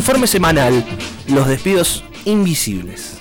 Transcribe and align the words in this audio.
informe 0.00 0.26
semanal, 0.26 0.82
los 1.28 1.46
despidos 1.46 2.02
invisibles. 2.24 3.18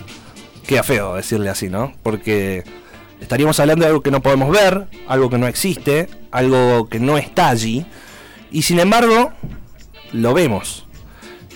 Queda 0.65 0.81
feo 0.81 1.15
decirle 1.15 1.49
así, 1.49 1.67
¿no? 1.67 1.91
Porque 2.03 2.63
estaríamos 3.19 3.59
hablando 3.59 3.83
de 3.83 3.89
algo 3.89 4.01
que 4.01 4.11
no 4.11 4.21
podemos 4.21 4.49
ver, 4.49 4.87
algo 5.05 5.29
que 5.29 5.37
no 5.37 5.47
existe, 5.47 6.07
algo 6.31 6.87
que 6.87 7.01
no 7.01 7.17
está 7.17 7.49
allí, 7.49 7.85
y 8.49 8.61
sin 8.61 8.79
embargo, 8.79 9.33
lo 10.13 10.33
vemos. 10.33 10.85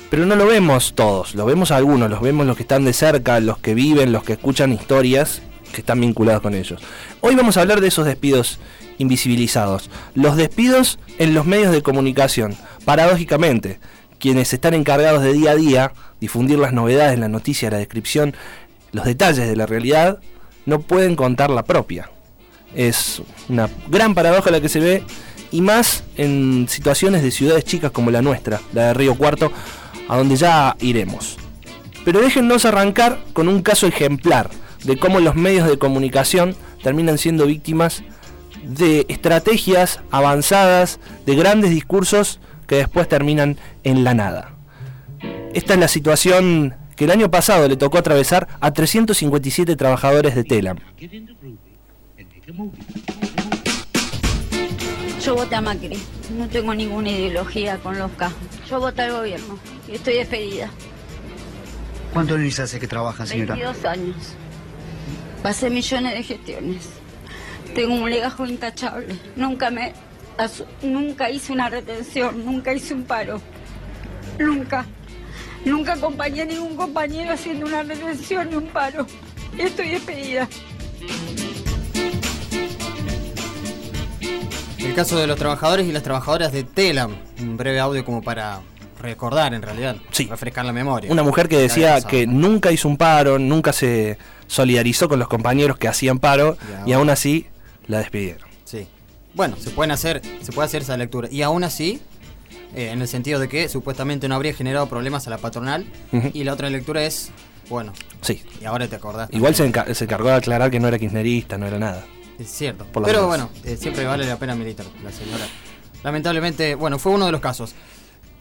Pero 0.10 0.26
no 0.26 0.36
lo 0.36 0.46
vemos 0.46 0.94
todos, 0.94 1.36
lo 1.36 1.46
vemos 1.46 1.72
algunos, 1.72 2.10
los 2.10 2.20
vemos 2.20 2.46
los 2.46 2.58
que 2.58 2.64
están 2.64 2.84
de 2.84 2.92
cerca, 2.92 3.40
los 3.40 3.60
que 3.60 3.76
viven, 3.76 4.12
los 4.12 4.26
que 4.26 4.34
escuchan 4.34 4.74
historias 4.74 5.42
que 5.72 5.80
están 5.80 6.02
vinculados 6.02 6.42
con 6.42 6.54
ellos. 6.54 6.82
Hoy 7.22 7.36
vamos 7.36 7.56
a 7.56 7.62
hablar 7.62 7.80
de 7.80 7.88
esos 7.88 8.06
despidos 8.06 8.60
invisibilizados, 8.98 9.90
los 10.16 10.36
despidos 10.36 11.00
en 11.18 11.34
los 11.34 11.46
medios 11.46 11.72
de 11.72 11.82
comunicación. 11.82 12.58
Paradójicamente, 12.84 13.80
quienes 14.24 14.54
están 14.54 14.74
encargados 14.74 15.22
de 15.22 15.34
día 15.34 15.52
a 15.52 15.56
día 15.58 15.92
difundir 16.22 16.58
las 16.58 16.72
novedades, 16.72 17.20
la 17.20 17.28
noticia, 17.28 17.70
la 17.70 17.80
descripción, 17.80 18.34
los 18.94 19.04
detalles 19.04 19.50
de 19.50 19.56
la 19.58 19.66
realidad, 19.66 20.20
no 20.66 20.80
pueden 20.80 21.18
contar 21.18 21.50
la 21.50 21.64
propia. 21.64 22.10
Es 22.74 23.22
una 23.50 23.70
gran 23.90 24.16
paradoja 24.16 24.50
la 24.50 24.62
que 24.62 24.70
se 24.70 24.80
ve 24.80 25.04
y 25.52 25.60
más 25.60 26.06
en 26.16 26.68
situaciones 26.70 27.22
de 27.22 27.32
ciudades 27.32 27.66
chicas 27.66 27.92
como 27.92 28.12
la 28.12 28.22
nuestra, 28.22 28.62
la 28.72 28.84
de 28.84 28.94
Río 28.94 29.16
Cuarto, 29.16 29.52
a 30.08 30.16
donde 30.16 30.38
ya 30.38 30.78
iremos. 30.80 31.36
Pero 32.06 32.22
déjennos 32.22 32.64
arrancar 32.64 33.20
con 33.34 33.50
un 33.50 33.62
caso 33.62 33.88
ejemplar 33.88 34.50
de 34.86 34.98
cómo 34.98 35.20
los 35.20 35.36
medios 35.36 35.68
de 35.68 35.78
comunicación 35.78 36.56
terminan 36.82 37.18
siendo 37.18 37.46
víctimas 37.46 38.04
de 38.64 39.06
estrategias 39.10 40.00
avanzadas, 40.12 41.02
de 41.26 41.36
grandes 41.36 41.72
discursos 41.72 42.40
que 42.68 42.76
después 42.76 43.08
terminan 43.08 43.58
en 43.84 44.04
la 44.04 44.14
nada. 44.14 44.54
Esta 45.54 45.74
es 45.74 45.80
la 45.80 45.88
situación 45.88 46.76
que 46.96 47.06
el 47.06 47.12
año 47.12 47.30
pasado 47.30 47.68
le 47.68 47.78
tocó 47.78 47.98
atravesar 47.98 48.48
a 48.60 48.72
357 48.72 49.76
trabajadores 49.76 50.36
de 50.36 50.44
Telam. 50.44 50.78
Yo 55.24 55.36
voté 55.36 55.56
a 55.56 55.62
Macri, 55.62 55.98
no 56.38 56.48
tengo 56.50 56.74
ninguna 56.76 57.10
ideología 57.10 57.78
con 57.78 57.98
los 57.98 58.12
K. 58.12 58.32
Yo 58.70 58.80
voté 58.80 59.04
al 59.04 59.14
gobierno 59.14 59.58
y 59.88 59.96
estoy 59.96 60.16
despedida. 60.16 60.70
¿Cuántos 62.14 62.38
años 62.38 62.60
hace 62.60 62.80
que 62.80 62.88
trabajan, 62.88 63.26
señora? 63.26 63.56
22 63.56 63.86
años. 63.86 64.16
Pasé 65.42 65.70
millones 65.70 66.14
de 66.14 66.24
gestiones. 66.24 66.90
Tengo 67.74 67.96
un 67.96 68.10
legajo 68.10 68.46
intachable. 68.46 69.16
Nunca 69.36 69.72
me 69.72 69.94
nunca 70.82 71.30
hice 71.30 71.54
una 71.54 71.70
retención, 71.70 72.46
nunca 72.46 72.74
hice 72.74 72.94
un 72.94 73.04
paro. 73.04 73.42
Nunca. 74.40 74.86
Nunca 75.66 75.94
acompañé 75.94 76.42
a 76.42 76.46
ningún 76.46 76.76
compañero 76.76 77.34
haciendo 77.34 77.66
una 77.66 77.84
retención 77.84 78.50
ni 78.50 78.56
un 78.56 78.68
paro. 78.68 79.06
Estoy 79.58 79.90
despedida. 79.90 80.48
El 84.80 84.94
caso 84.96 85.18
de 85.18 85.28
los 85.28 85.38
trabajadores 85.38 85.88
y 85.88 85.92
las 85.92 86.04
trabajadoras 86.04 86.52
de 86.52 86.64
Telam. 86.64 87.16
Un 87.40 87.56
breve 87.56 87.80
audio 87.80 88.04
como 88.04 88.22
para 88.22 88.62
recordar 89.02 89.54
en 89.54 89.62
realidad, 89.62 89.98
sí. 90.12 90.28
refrescar 90.28 90.66
la 90.66 90.72
memoria. 90.72 91.12
Una 91.12 91.24
mujer 91.24 91.50
que 91.50 91.58
decía 91.58 92.02
que 92.02 92.26
nunca 92.26 92.72
hizo 92.72 92.88
un 92.88 92.98
paro, 92.98 93.38
nunca 93.38 93.74
se 93.74 94.18
solidarizó 94.48 95.10
con 95.10 95.20
los 95.20 95.28
compañeros 95.28 95.78
que 95.78 95.88
hacían 95.88 96.20
paro 96.20 96.58
y 96.86 96.94
aún 96.94 97.10
así 97.10 97.48
la 97.88 98.00
despidieron. 98.00 98.53
Bueno, 99.34 99.56
se 99.60 99.72
pueden 99.72 99.92
hacer, 99.92 100.22
se 100.42 100.52
puede 100.52 100.68
hacer 100.68 100.84
esa 100.84 100.96
lectura. 100.96 101.28
Y 101.32 101.42
aún 101.42 101.64
así, 101.64 102.00
eh, 102.76 102.90
en 102.92 103.02
el 103.02 103.08
sentido 103.08 103.40
de 103.40 103.50
que 103.50 103.68
supuestamente 103.68 104.28
no 104.28 104.36
habría 104.36 104.54
generado 104.54 104.88
problemas 104.88 105.28
a 105.28 105.30
la 105.30 105.38
patronal. 105.38 105.86
Y 106.34 106.44
la 106.44 106.54
otra 106.54 106.70
lectura 106.70 107.04
es, 107.04 107.32
bueno. 107.70 107.94
Sí. 108.22 108.44
Y 108.62 108.66
ahora 108.66 108.88
te 108.88 108.96
acordás. 108.96 109.30
Igual 109.32 109.56
se, 109.56 109.66
encargó 109.66 110.30
de 110.30 110.36
aclarar 110.36 110.70
que 110.70 110.80
no 110.80 110.88
era 110.88 111.00
kirchnerista, 111.00 111.58
no 111.58 111.66
era 111.66 111.80
nada. 111.80 112.06
Es 112.38 112.50
cierto. 112.50 112.86
Pero 113.06 113.28
bueno, 113.28 113.50
eh, 113.64 113.78
siempre 113.78 114.06
vale 114.06 114.26
la 114.26 114.38
pena 114.38 114.56
militar, 114.56 114.86
la 115.04 115.12
señora. 115.12 115.46
Lamentablemente, 116.04 116.76
bueno, 116.76 117.00
fue 117.00 117.12
uno 117.12 117.26
de 117.26 117.32
los 117.32 117.42
casos. 117.42 117.74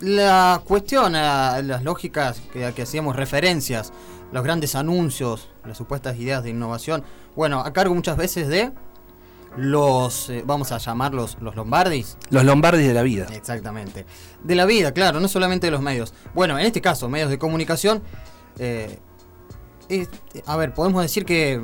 La 0.00 0.60
cuestión, 0.64 1.12
las 1.12 1.84
lógicas 1.84 2.42
que, 2.52 2.72
que 2.75 2.82
hacíamos 2.82 3.16
referencias, 3.16 3.92
los 4.32 4.42
grandes 4.42 4.75
anuncios, 4.75 5.48
las 5.64 5.78
supuestas 5.78 6.19
ideas 6.19 6.42
de 6.42 6.50
innovación, 6.50 7.04
bueno, 7.36 7.60
a 7.60 7.72
cargo 7.72 7.94
muchas 7.94 8.16
veces 8.16 8.48
de 8.48 8.72
los, 9.56 10.30
eh, 10.30 10.42
vamos 10.46 10.72
a 10.72 10.78
llamarlos 10.78 11.36
los 11.40 11.54
lombardis. 11.56 12.16
Los 12.30 12.44
lombardis 12.44 12.86
de 12.86 12.94
la 12.94 13.02
vida. 13.02 13.26
Exactamente. 13.32 14.06
De 14.42 14.54
la 14.54 14.64
vida, 14.64 14.92
claro, 14.92 15.20
no 15.20 15.28
solamente 15.28 15.66
de 15.66 15.70
los 15.70 15.82
medios. 15.82 16.14
Bueno, 16.34 16.58
en 16.58 16.66
este 16.66 16.80
caso, 16.80 17.08
medios 17.08 17.30
de 17.30 17.38
comunicación, 17.38 18.02
eh, 18.58 18.98
a 20.46 20.56
ver, 20.56 20.72
podemos 20.74 21.02
decir 21.02 21.24
que 21.24 21.60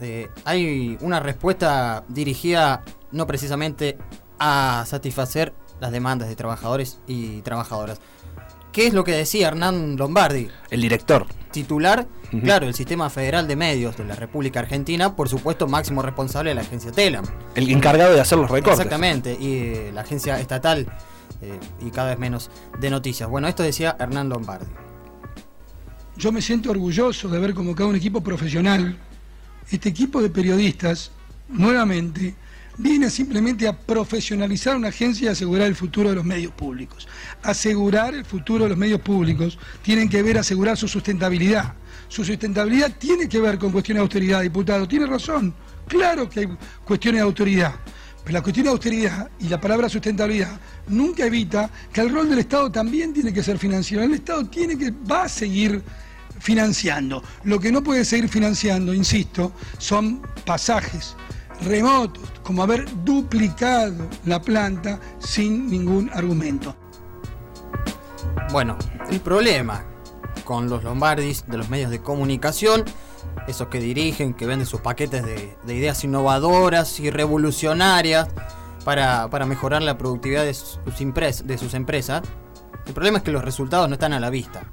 eh, 0.00 0.28
hay 0.44 0.98
una 1.00 1.20
respuesta 1.20 2.04
dirigida 2.08 2.82
no 3.12 3.26
precisamente 3.26 3.98
a 4.38 4.84
satisfacer 4.86 5.54
las 5.80 5.92
demandas 5.92 6.28
de 6.28 6.36
trabajadores 6.36 7.00
y 7.06 7.40
trabajadoras, 7.42 8.00
¿Qué 8.76 8.86
es 8.86 8.92
lo 8.92 9.04
que 9.04 9.12
decía 9.12 9.48
Hernán 9.48 9.96
Lombardi? 9.96 10.48
El 10.68 10.82
director. 10.82 11.26
Titular, 11.50 12.06
claro, 12.42 12.66
el 12.66 12.74
Sistema 12.74 13.08
Federal 13.08 13.48
de 13.48 13.56
Medios 13.56 13.96
de 13.96 14.04
la 14.04 14.14
República 14.14 14.60
Argentina, 14.60 15.16
por 15.16 15.30
supuesto, 15.30 15.66
máximo 15.66 16.02
responsable 16.02 16.50
de 16.50 16.56
la 16.56 16.60
agencia 16.60 16.92
Telam. 16.92 17.24
El 17.54 17.70
encargado 17.70 18.12
de 18.12 18.20
hacer 18.20 18.36
los 18.36 18.50
recortes. 18.50 18.80
Exactamente, 18.80 19.34
y 19.40 19.60
eh, 19.60 19.90
la 19.94 20.02
agencia 20.02 20.38
estatal 20.38 20.86
eh, 21.40 21.58
y 21.86 21.90
cada 21.90 22.10
vez 22.10 22.18
menos 22.18 22.50
de 22.78 22.90
noticias. 22.90 23.30
Bueno, 23.30 23.48
esto 23.48 23.62
decía 23.62 23.96
Hernán 23.98 24.28
Lombardi. 24.28 24.66
Yo 26.18 26.30
me 26.30 26.42
siento 26.42 26.70
orgulloso 26.70 27.30
de 27.30 27.38
haber 27.38 27.54
convocado 27.54 27.88
un 27.88 27.96
equipo 27.96 28.20
profesional. 28.22 28.98
Este 29.70 29.88
equipo 29.88 30.20
de 30.20 30.28
periodistas, 30.28 31.12
nuevamente, 31.48 32.34
viene 32.78 33.10
simplemente 33.10 33.66
a 33.66 33.76
profesionalizar 33.76 34.76
una 34.76 34.88
agencia 34.88 35.26
y 35.26 35.28
asegurar 35.28 35.66
el 35.66 35.74
futuro 35.74 36.10
de 36.10 36.16
los 36.16 36.24
medios 36.24 36.52
públicos. 36.52 37.08
Asegurar 37.42 38.14
el 38.14 38.24
futuro 38.24 38.64
de 38.64 38.70
los 38.70 38.78
medios 38.78 39.00
públicos 39.00 39.58
tienen 39.82 40.08
que 40.08 40.22
ver 40.22 40.38
asegurar 40.38 40.76
su 40.76 40.88
sustentabilidad. 40.88 41.74
Su 42.08 42.24
sustentabilidad 42.24 42.92
tiene 42.98 43.28
que 43.28 43.40
ver 43.40 43.58
con 43.58 43.72
cuestiones 43.72 44.00
de 44.00 44.02
autoridad, 44.02 44.42
diputado. 44.42 44.86
Tiene 44.86 45.06
razón. 45.06 45.54
Claro 45.88 46.28
que 46.28 46.40
hay 46.40 46.48
cuestiones 46.84 47.20
de 47.20 47.24
autoridad. 47.24 47.74
Pero 48.24 48.38
la 48.38 48.42
cuestión 48.42 48.64
de 48.64 48.70
autoridad 48.70 49.30
y 49.38 49.48
la 49.48 49.60
palabra 49.60 49.88
sustentabilidad 49.88 50.60
nunca 50.88 51.24
evita 51.24 51.70
que 51.92 52.00
el 52.00 52.12
rol 52.12 52.28
del 52.28 52.40
Estado 52.40 52.70
también 52.70 53.12
tiene 53.12 53.32
que 53.32 53.42
ser 53.42 53.56
financiero. 53.56 54.02
El 54.02 54.14
Estado 54.14 54.44
tiene 54.46 54.76
que, 54.76 54.90
va 54.90 55.24
a 55.24 55.28
seguir 55.28 55.82
financiando. 56.40 57.22
Lo 57.44 57.60
que 57.60 57.70
no 57.70 57.82
puede 57.82 58.04
seguir 58.04 58.28
financiando, 58.28 58.92
insisto, 58.92 59.52
son 59.78 60.22
pasajes 60.44 61.16
remotos, 61.62 62.22
como 62.42 62.62
haber 62.62 62.86
duplicado 63.04 64.08
la 64.24 64.40
planta 64.40 65.00
sin 65.18 65.70
ningún 65.70 66.10
argumento. 66.12 66.74
Bueno, 68.52 68.76
el 69.10 69.20
problema 69.20 69.84
con 70.44 70.70
los 70.70 70.84
Lombardis 70.84 71.44
de 71.46 71.58
los 71.58 71.68
medios 71.68 71.90
de 71.90 72.00
comunicación, 72.00 72.84
esos 73.48 73.68
que 73.68 73.80
dirigen, 73.80 74.34
que 74.34 74.46
venden 74.46 74.66
sus 74.66 74.80
paquetes 74.80 75.24
de, 75.24 75.56
ideas 75.66 76.02
innovadoras 76.04 77.00
y 77.00 77.10
revolucionarias 77.10 78.28
para, 78.84 79.28
mejorar 79.46 79.82
la 79.82 79.98
productividad 79.98 80.44
de 80.44 80.54
sus, 80.54 80.78
de 81.44 81.58
sus 81.58 81.74
empresas, 81.74 82.22
el 82.86 82.94
problema 82.94 83.18
es 83.18 83.24
que 83.24 83.32
los 83.32 83.44
resultados 83.44 83.88
no 83.88 83.94
están 83.94 84.12
a 84.12 84.20
la 84.20 84.30
vista, 84.30 84.64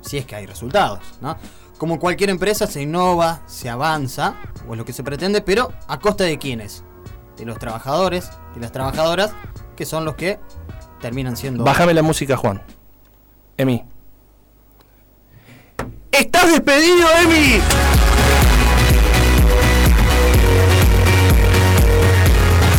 si 0.00 0.16
es 0.16 0.24
que 0.24 0.34
hay 0.34 0.46
resultados, 0.46 1.00
¿no? 1.20 1.36
Como 1.78 2.00
cualquier 2.00 2.28
empresa, 2.30 2.66
se 2.66 2.82
innova, 2.82 3.40
se 3.46 3.70
avanza, 3.70 4.34
o 4.68 4.72
es 4.72 4.78
lo 4.78 4.84
que 4.84 4.92
se 4.92 5.04
pretende, 5.04 5.40
pero 5.40 5.72
a 5.86 6.00
costa 6.00 6.24
de 6.24 6.36
quiénes? 6.36 6.82
De 7.36 7.46
los 7.46 7.58
trabajadores 7.58 8.30
y 8.56 8.60
las 8.60 8.72
trabajadoras, 8.72 9.30
que 9.76 9.86
son 9.86 10.04
los 10.04 10.16
que 10.16 10.40
terminan 11.00 11.36
siendo. 11.36 11.62
Bájame 11.62 11.94
la 11.94 12.02
música, 12.02 12.36
Juan. 12.36 12.60
Emi. 13.56 13.84
¡Estás 16.10 16.50
despedido, 16.50 17.06
Emi! 17.22 17.60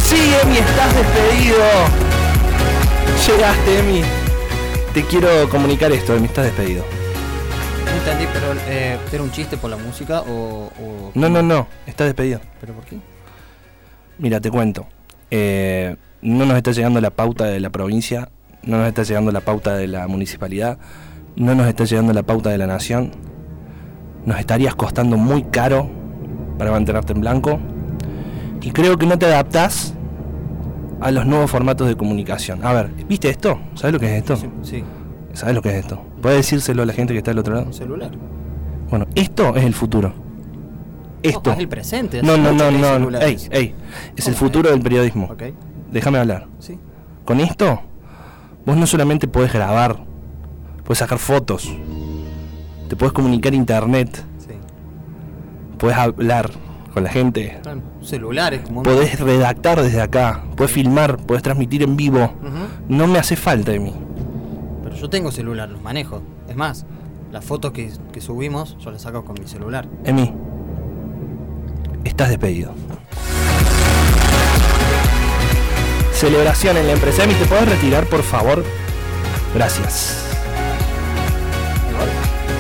Sí, 0.03 0.33
Emi, 0.44 0.57
estás 0.57 0.94
despedido. 0.94 1.57
Llegaste, 3.25 3.79
Emi. 3.79 4.01
Te 4.94 5.06
quiero 5.06 5.47
comunicar 5.50 5.89
esto, 5.94 6.15
Emi, 6.15 6.25
estás 6.25 6.45
despedido 6.45 6.98
entendí, 8.11 8.31
pero 8.33 8.59
eh, 8.67 8.97
¿era 9.11 9.23
un 9.23 9.31
chiste 9.31 9.57
por 9.57 9.69
la 9.69 9.77
música 9.77 10.21
o, 10.21 11.11
No, 11.15 11.29
no, 11.29 11.41
no, 11.41 11.67
está 11.85 12.06
despedido. 12.06 12.39
¿Pero 12.59 12.73
por 12.73 12.85
qué? 12.85 12.97
Mira, 14.17 14.39
te 14.39 14.50
cuento. 14.50 14.88
Eh, 15.31 15.95
no 16.21 16.45
nos 16.45 16.57
está 16.57 16.71
llegando 16.71 17.00
la 17.01 17.11
pauta 17.11 17.45
de 17.45 17.59
la 17.59 17.69
provincia, 17.69 18.29
no 18.63 18.77
nos 18.77 18.88
está 18.88 19.03
llegando 19.03 19.31
la 19.31 19.41
pauta 19.41 19.75
de 19.75 19.88
la 19.88 20.07
municipalidad, 20.07 20.77
no 21.35 21.56
nos 21.56 21.67
está 21.67 21.85
llegando 21.85 22.13
la 22.13 22.23
pauta 22.23 22.50
de 22.50 22.57
la 22.57 22.67
nación. 22.67 23.11
Nos 24.25 24.39
estarías 24.39 24.75
costando 24.75 25.17
muy 25.17 25.44
caro 25.44 25.89
para 26.57 26.71
mantenerte 26.71 27.13
en 27.13 27.21
blanco. 27.21 27.59
Y 28.61 28.71
creo 28.71 28.97
que 28.97 29.06
no 29.06 29.17
te 29.17 29.25
adaptás 29.25 29.94
a 31.00 31.11
los 31.11 31.25
nuevos 31.25 31.50
formatos 31.50 31.88
de 31.88 31.95
comunicación. 31.95 32.65
A 32.65 32.73
ver, 32.73 32.89
¿viste 33.07 33.29
esto? 33.29 33.59
¿Sabes 33.75 33.94
lo 33.94 34.00
que 34.00 34.07
es 34.07 34.17
esto? 34.17 34.38
Sí. 34.63 34.83
¿Sabes 35.33 35.56
lo 35.56 35.61
que 35.61 35.69
es 35.69 35.75
esto? 35.75 36.08
¿Puedes 36.21 36.38
decírselo 36.39 36.83
a 36.83 36.86
la 36.86 36.94
gente 36.94 37.13
que 37.13 37.19
está 37.19 37.31
del 37.31 37.39
otro 37.39 37.54
lado? 37.56 37.68
Un 37.68 37.74
celular. 37.74 38.12
Bueno, 38.89 39.06
esto 39.16 39.56
es 39.56 39.63
el 39.63 39.74
futuro. 39.74 40.13
Esto. 41.21 41.42
No, 41.50 41.54
es 41.54 41.60
el 41.60 41.68
presente. 41.68 42.24
No, 42.24 42.38
no, 42.38 42.51
no, 42.54 42.71
no. 42.71 43.19
Ey, 43.19 43.38
ey. 43.51 43.75
Es 44.16 44.27
el 44.27 44.36
futuro 44.36 44.69
del 44.69 44.81
periodismo. 44.81 45.25
Ok, 45.31 45.44
Déjame 45.92 46.19
hablar. 46.19 46.48
sí. 46.60 46.77
Con 47.25 47.39
esto, 47.42 47.81
vos 48.66 48.75
no 48.75 48.88
solamente 48.88 49.27
podés 49.27 49.54
grabar, 49.54 49.98
podés 50.83 50.98
sacar 50.98 51.19
fotos, 51.19 51.71
te 52.88 52.95
podés 52.95 53.13
comunicar 53.13 53.54
a 53.54 53.56
internet, 53.56 54.24
sí. 54.39 54.54
podés 55.77 55.95
hablar 55.95 56.50
con 56.92 57.04
la 57.04 57.10
gente, 57.12 57.60
Claro, 57.62 57.81
Celulares 58.01 58.62
como 58.62 58.81
podés 58.81 59.19
redactar 59.19 59.80
desde 59.83 60.01
acá, 60.01 60.44
podés 60.56 60.71
filmar, 60.71 61.18
podés 61.18 61.44
transmitir 61.44 61.83
en 61.83 61.95
vivo. 61.95 62.33
No 62.88 63.06
me 63.06 63.19
hace 63.19 63.36
falta 63.36 63.71
de 63.74 63.80
mí. 63.80 63.94
Yo 64.99 65.09
tengo 65.09 65.31
celular, 65.31 65.69
los 65.69 65.81
manejo. 65.81 66.21
Es 66.49 66.57
más, 66.57 66.85
las 67.31 67.45
fotos 67.45 67.71
que, 67.71 67.89
que 68.11 68.19
subimos 68.19 68.77
yo 68.79 68.91
las 68.91 69.01
saco 69.01 69.23
con 69.23 69.35
mi 69.39 69.47
celular. 69.47 69.87
Emi, 70.03 70.33
estás 72.03 72.29
despedido. 72.29 72.73
Celebración 76.11 76.75
en 76.75 76.87
la 76.87 76.93
empresa. 76.93 77.23
Emi, 77.23 77.33
¿te 77.35 77.45
puedes 77.45 77.69
retirar, 77.69 78.07
por 78.07 78.23
favor? 78.23 78.65
Gracias. 79.55 80.25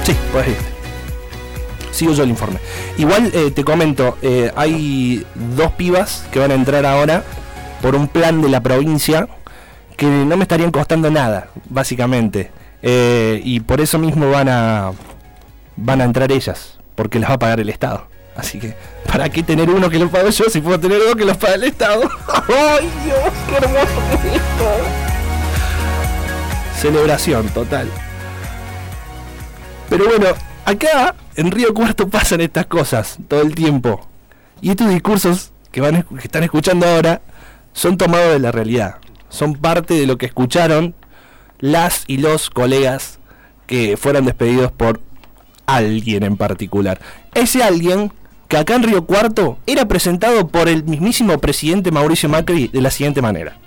Sí, 0.03 0.15
puedes 0.31 0.49
irte. 0.49 0.65
Sigo 1.91 2.13
yo 2.13 2.23
el 2.23 2.29
informe. 2.29 2.59
Igual 2.97 3.31
eh, 3.33 3.51
te 3.51 3.65
comento, 3.65 4.17
eh, 4.21 4.51
hay 4.55 5.25
dos 5.57 5.71
pibas 5.73 6.25
que 6.31 6.39
van 6.39 6.51
a 6.51 6.53
entrar 6.53 6.85
ahora 6.85 7.23
por 7.81 7.95
un 7.95 8.07
plan 8.07 8.41
de 8.41 8.47
la 8.47 8.61
provincia 8.63 9.27
que 9.99 10.05
no 10.05 10.37
me 10.37 10.43
estarían 10.43 10.71
costando 10.71 11.11
nada, 11.11 11.49
básicamente. 11.69 12.51
Eh, 12.81 13.41
y 13.43 13.59
por 13.59 13.81
eso 13.81 13.99
mismo 13.99 14.31
van 14.31 14.47
a 14.47 14.93
van 15.75 15.99
a 15.99 16.05
entrar 16.05 16.31
ellas, 16.31 16.79
porque 16.95 17.19
las 17.19 17.29
va 17.29 17.33
a 17.35 17.39
pagar 17.39 17.59
el 17.59 17.69
Estado. 17.69 18.07
Así 18.33 18.59
que, 18.59 18.75
¿para 19.11 19.27
qué 19.27 19.43
tener 19.43 19.69
uno 19.69 19.89
que 19.89 19.99
lo 19.99 20.09
pago 20.09 20.29
yo 20.29 20.45
si 20.45 20.61
puedo 20.61 20.79
tener 20.79 20.99
dos 20.99 21.15
que 21.17 21.25
los 21.25 21.35
paga 21.35 21.55
el 21.55 21.65
Estado? 21.65 22.03
¡Ay, 22.47 22.89
Dios! 23.03 23.33
¡Qué 23.49 23.55
hermoso 23.57 24.21
que 24.21 24.27
es 24.29 24.35
esto! 24.35 24.69
Celebración 26.77 27.49
total. 27.49 27.89
Pero 29.89 30.05
bueno, 30.05 30.27
acá 30.63 31.13
en 31.35 31.51
Río 31.51 31.73
Cuarto 31.73 32.07
pasan 32.07 32.39
estas 32.39 32.67
cosas 32.67 33.17
todo 33.27 33.41
el 33.41 33.53
tiempo. 33.53 34.07
Y 34.61 34.69
estos 34.69 34.89
discursos 34.89 35.51
que, 35.73 35.81
van, 35.81 36.03
que 36.03 36.23
están 36.23 36.43
escuchando 36.43 36.87
ahora 36.87 37.19
son 37.73 37.97
tomados 37.97 38.31
de 38.31 38.39
la 38.39 38.53
realidad. 38.53 38.95
Son 39.29 39.55
parte 39.55 39.93
de 39.93 40.07
lo 40.07 40.17
que 40.17 40.25
escucharon 40.25 40.95
las 41.59 42.03
y 42.07 42.17
los 42.17 42.49
colegas 42.49 43.19
que 43.67 43.97
fueron 43.97 44.25
despedidos 44.25 44.71
por 44.71 45.01
alguien 45.65 46.23
en 46.23 46.37
particular. 46.37 46.99
Ese 47.33 47.63
alguien 47.63 48.11
que 48.47 48.57
acá 48.57 48.75
en 48.75 48.83
Río 48.83 49.05
Cuarto 49.05 49.59
era 49.67 49.87
presentado 49.87 50.47
por 50.47 50.67
el 50.67 50.83
mismísimo 50.83 51.37
presidente 51.37 51.91
Mauricio 51.91 52.29
Macri 52.29 52.67
de 52.67 52.81
la 52.81 52.89
siguiente 52.89 53.21
manera. 53.21 53.57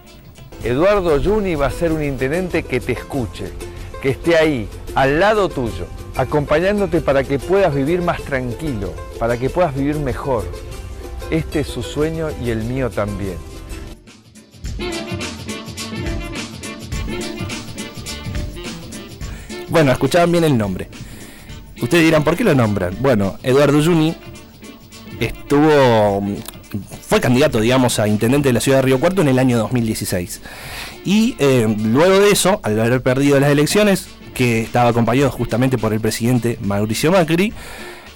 Eduardo 0.65 1.23
Juni 1.23 1.55
va 1.55 1.67
a 1.67 1.71
ser 1.71 1.93
un 1.93 2.03
intendente 2.03 2.65
que 2.65 2.81
te 2.81 2.93
escuche, 2.93 3.53
que 4.01 4.11
esté 4.11 4.37
ahí, 4.37 4.69
al 4.95 5.21
lado 5.21 5.49
tuyo, 5.49 5.87
acompañándote 6.17 7.01
para 7.01 7.25
que 7.25 7.39
puedas 7.39 7.75
vivir 7.75 8.03
más 8.03 8.23
tranquilo, 8.23 8.93
para 9.19 9.39
que 9.39 9.51
puedas 9.51 9.75
vivir 9.75 9.97
mejor. 9.97 10.45
Este 11.31 11.61
es 11.61 11.69
su 11.69 11.83
sueño 11.83 12.29
y 12.45 12.51
el 12.51 12.65
mío 12.65 12.91
también. 12.91 13.37
Bueno, 19.73 19.91
escuchaban 19.91 20.31
bien 20.31 20.45
el 20.45 20.59
nombre. 20.59 20.89
Ustedes 21.81 22.05
dirán, 22.05 22.23
¿por 22.25 22.37
qué 22.37 22.45
lo 22.45 22.55
nombran? 22.55 22.95
Bueno, 23.01 23.39
Eduardo 23.43 23.83
Juni 23.83 24.15
estuvo. 25.19 26.23
fue 27.01 27.23
candidato, 27.23 27.59
digamos, 27.59 27.99
a 27.99 28.07
intendente 28.07 28.51
de 28.51 28.53
la 28.53 28.61
ciudad 28.61 28.79
de 28.79 28.83
Río 28.83 29.01
Cuarto 29.01 29.23
en 29.23 29.29
el 29.29 29.39
año 29.39 29.57
2016. 29.57 30.43
Y 31.07 31.37
eh, 31.39 31.75
luego 31.85 32.21
de 32.21 32.31
eso, 32.33 32.61
al 32.63 32.79
haber 32.79 33.03
perdido 33.03 33.41
las 33.41 33.49
elecciones, 33.49 34.09
que 34.35 34.61
estaba 34.61 34.91
acompañado 34.91 35.31
justamente 35.31 35.79
por 35.79 35.95
el 35.95 36.01
presidente 36.01 36.59
Mauricio 36.61 37.11
Macri, 37.11 37.55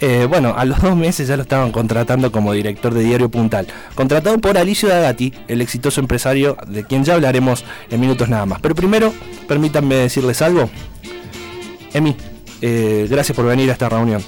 eh, 0.01 0.27
bueno, 0.29 0.55
a 0.59 0.67
los 0.67 0.83
dos 0.83 0.95
meses 0.95 1.27
ya 1.27 1.39
lo 1.39 1.43
estaban 1.43 1.73
contratando 1.73 2.31
como 2.31 2.53
director 2.53 2.93
de 2.93 3.03
Diario 3.03 3.31
Puntal. 3.31 3.67
Contratado 3.95 4.37
por 4.39 4.59
Alicio 4.59 4.91
Dagati, 4.91 5.33
el 5.49 5.63
exitoso 5.63 6.03
empresario 6.03 6.59
de 6.67 6.85
quien 6.85 7.03
ya 7.03 7.15
hablaremos 7.15 7.65
en 7.91 7.99
minutos 7.99 8.29
nada 8.29 8.45
más. 8.45 8.61
Pero 8.61 8.75
primero, 8.75 9.15
permítanme 9.49 9.95
decirles 9.95 10.43
algo. 10.43 10.69
Emi, 11.97 12.17
eh, 12.61 13.07
gracias 13.11 13.35
por 13.35 13.47
venir 13.47 13.71
a 13.71 13.73
esta 13.73 13.89
reunión. 13.89 14.23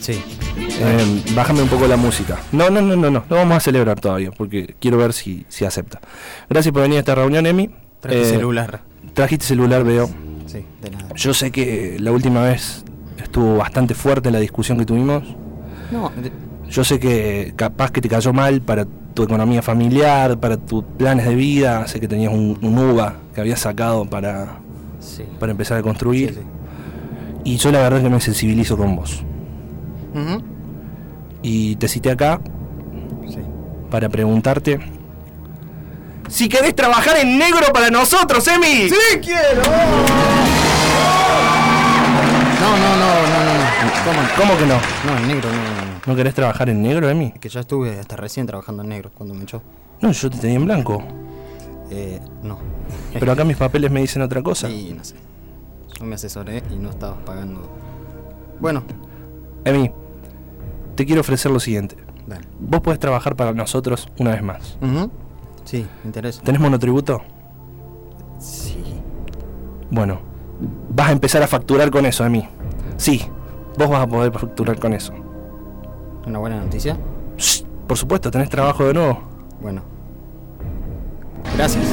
Sí. 0.00 0.20
Eh, 0.58 1.22
bájame 1.34 1.62
un 1.62 1.68
poco 1.68 1.86
la 1.86 1.96
música. 1.96 2.38
No, 2.52 2.70
no, 2.70 2.80
no, 2.80 2.96
no, 2.96 3.10
no, 3.10 3.24
no 3.28 3.36
vamos 3.36 3.56
a 3.56 3.60
celebrar 3.60 4.00
todavía, 4.00 4.30
porque 4.30 4.74
quiero 4.80 4.96
ver 4.98 5.12
si, 5.12 5.44
si 5.48 5.64
acepta. 5.64 6.00
Gracias 6.48 6.72
por 6.72 6.82
venir 6.82 6.96
a 6.96 7.00
esta 7.00 7.14
reunión, 7.14 7.46
Emi. 7.46 7.70
Traje 8.00 8.22
Eh, 8.22 8.24
celular. 8.24 8.80
Trajiste 9.14 9.46
celular, 9.46 9.84
veo. 9.84 10.08
Sí, 10.46 10.64
de 10.82 10.90
nada. 10.90 11.08
Yo 11.14 11.32
sé 11.34 11.50
que 11.50 11.96
la 12.00 12.12
última 12.12 12.42
vez 12.42 12.84
estuvo 13.22 13.56
bastante 13.56 13.94
fuerte 13.94 14.30
la 14.30 14.40
discusión 14.40 14.78
que 14.78 14.84
tuvimos. 14.86 15.22
No, 15.90 16.10
de- 16.16 16.32
Yo 16.70 16.82
sé 16.84 16.98
que 16.98 17.52
capaz 17.56 17.90
que 17.90 18.00
te 18.00 18.08
cayó 18.08 18.32
mal 18.32 18.60
para 18.62 18.86
tu 19.14 19.22
economía 19.22 19.62
familiar, 19.62 20.38
para 20.40 20.56
tus 20.56 20.82
planes 20.98 21.26
de 21.26 21.34
vida. 21.34 21.86
Sé 21.86 22.00
que 22.00 22.08
tenías 22.08 22.32
un, 22.32 22.58
un 22.62 22.78
UVA 22.78 23.14
que 23.34 23.40
habías 23.42 23.60
sacado 23.60 24.04
para, 24.06 24.58
sí. 25.00 25.24
para 25.38 25.52
empezar 25.52 25.78
a 25.78 25.82
construir. 25.82 26.30
Sí, 26.30 26.34
sí. 26.40 26.46
Y 27.44 27.56
yo 27.58 27.70
la 27.70 27.80
verdad 27.80 28.02
que 28.02 28.08
me 28.08 28.20
sensibilizo 28.20 28.76
con 28.76 28.96
vos. 28.96 29.22
Ujú. 30.14 30.42
Y 31.42 31.76
te 31.76 31.88
cité 31.88 32.10
acá 32.10 32.40
Sí. 33.28 33.38
para 33.90 34.08
preguntarte 34.08 34.78
si 36.28 36.48
querés 36.48 36.74
trabajar 36.74 37.16
en 37.18 37.36
negro 37.38 37.66
para 37.72 37.90
nosotros, 37.90 38.46
Emi. 38.48 38.88
Sí 38.88 39.18
quiero. 39.22 39.62
No, 42.60 42.76
no, 42.78 42.96
no, 42.96 43.06
no, 43.28 43.44
no, 43.44 43.54
no. 43.58 43.64
¿Cómo? 44.04 44.20
¿Cómo 44.36 44.58
que 44.58 44.66
no? 44.66 44.74
No, 45.06 45.18
en 45.18 45.28
negro, 45.28 45.50
no, 45.50 45.56
no, 45.58 45.92
no. 45.92 46.00
¿No 46.06 46.16
querés 46.16 46.34
trabajar 46.34 46.68
en 46.70 46.82
negro, 46.82 47.08
Emi? 47.10 47.32
Que 47.32 47.48
ya 47.48 47.60
estuve 47.60 47.98
hasta 47.98 48.16
recién 48.16 48.46
trabajando 48.46 48.82
en 48.82 48.88
negro 48.88 49.10
cuando 49.14 49.34
me 49.34 49.42
echó. 49.44 49.62
No, 50.00 50.12
yo 50.12 50.30
te 50.30 50.38
tenía 50.38 50.56
en 50.56 50.64
blanco. 50.64 51.02
Eh, 51.90 52.20
no. 52.42 52.58
Pero 53.18 53.32
acá 53.32 53.44
mis 53.44 53.56
papeles 53.56 53.90
me 53.90 54.00
dicen 54.00 54.22
otra 54.22 54.42
cosa. 54.42 54.68
Sí, 54.68 54.94
no 54.96 55.04
sé. 55.04 55.14
Yo 55.98 56.04
me 56.06 56.14
asesoré 56.16 56.62
y 56.70 56.76
no 56.76 56.90
estabas 56.90 57.18
pagando. 57.24 57.60
Bueno, 58.60 58.82
Emi, 59.64 59.90
te 60.94 61.04
quiero 61.06 61.20
ofrecer 61.20 61.50
lo 61.50 61.60
siguiente. 61.60 61.96
dale. 62.26 62.46
Vos 62.58 62.80
podés 62.80 62.98
trabajar 62.98 63.36
para 63.36 63.52
nosotros 63.52 64.08
una 64.18 64.30
vez 64.32 64.42
más. 64.42 64.78
Sí, 65.64 65.86
me 66.02 66.08
interesa. 66.08 66.42
¿Tenés 66.42 66.60
monotributo? 66.60 67.22
Sí. 68.38 68.82
Bueno, 69.90 70.20
vas 70.90 71.08
a 71.08 71.12
empezar 71.12 71.42
a 71.42 71.46
facturar 71.46 71.90
con 71.90 72.04
eso, 72.06 72.24
Emi. 72.24 72.46
Sí, 72.96 73.22
vos 73.78 73.88
vas 73.88 74.02
a 74.02 74.06
poder 74.06 74.32
facturar 74.32 74.78
con 74.78 74.92
eso. 74.92 75.12
¿Una 76.26 76.38
buena 76.38 76.60
noticia? 76.60 76.96
Shh, 77.36 77.62
por 77.86 77.96
supuesto, 77.96 78.30
tenés 78.30 78.48
trabajo 78.48 78.84
de 78.84 78.94
nuevo. 78.94 79.20
Bueno. 79.60 79.82
Gracias. 81.56 81.84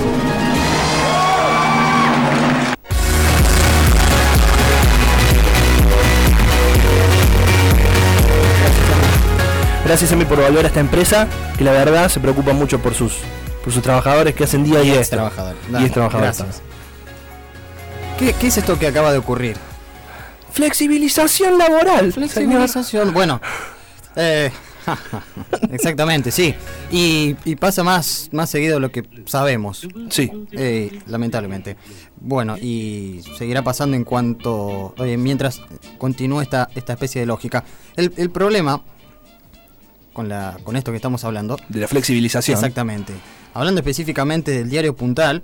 Gracias, 9.92 10.10
Emi, 10.14 10.24
por 10.24 10.40
volver 10.42 10.64
a 10.64 10.70
esta 10.70 10.80
empresa 10.80 11.28
que 11.58 11.66
la 11.66 11.74
verdad 11.74 12.08
se 12.08 12.22
preocupa 12.22 12.54
mucho 12.54 12.80
por 12.82 12.94
sus, 12.94 13.18
por 13.62 13.74
sus 13.74 13.84
trabajadores 13.84 14.34
que 14.34 14.46
hacen 14.46 14.64
día 14.64 14.82
y 14.82 14.88
Y 14.88 14.92
día. 14.92 15.02
es 15.02 15.10
trabajador. 15.10 15.58
Y 15.68 15.72
Dale, 15.74 15.86
es 15.88 15.92
trabajador. 15.92 16.24
Gracias. 16.28 16.62
¿Qué, 18.18 18.32
qué 18.40 18.48
es 18.48 18.58
esto 18.58 18.80
que 18.80 18.88
acaba 18.88 19.12
de 19.12 19.18
ocurrir? 19.18 19.58
Flexibilización 20.54 21.58
laboral. 21.58 22.14
Flexibilización. 22.14 23.14
Bueno. 23.14 23.42
eh, 24.16 24.50
exactamente, 25.74 26.32
sí. 26.32 26.56
Y, 26.90 27.36
y 27.44 27.58
pasa 27.58 27.84
más, 27.84 28.30
más 28.32 28.50
seguido 28.50 28.76
de 28.76 28.80
lo 28.80 28.94
que 28.94 29.04
sabemos. 29.26 29.80
señor. 29.80 30.08
Sí, 30.10 30.32
Eh, 30.54 31.02
lamentablemente. 31.08 31.76
Bueno, 32.16 32.56
y 32.58 33.22
seguirá 33.38 33.62
pasando 33.62 33.98
en 33.98 34.06
cuanto. 34.06 34.96
eh, 35.00 35.18
mientras 35.18 35.62
continúe 35.98 36.40
esta, 36.40 36.70
esta 36.76 36.94
especie 36.94 37.20
de 37.20 37.28
lógica. 37.28 37.66
El, 37.98 38.14
el 38.16 38.30
problema 38.30 38.82
con, 40.14 40.30
la, 40.30 40.58
con 40.64 40.76
esto 40.76 40.92
que 40.92 40.98
estamos 40.98 41.24
hablando. 41.24 41.58
de 41.70 41.80
la 41.80 41.88
flexibilización. 41.88 42.56
Exactamente. 42.56 43.14
Hablando 43.54 43.80
específicamente 43.80 44.52
del 44.52 44.70
diario 44.70 44.96
Puntal, 44.96 45.44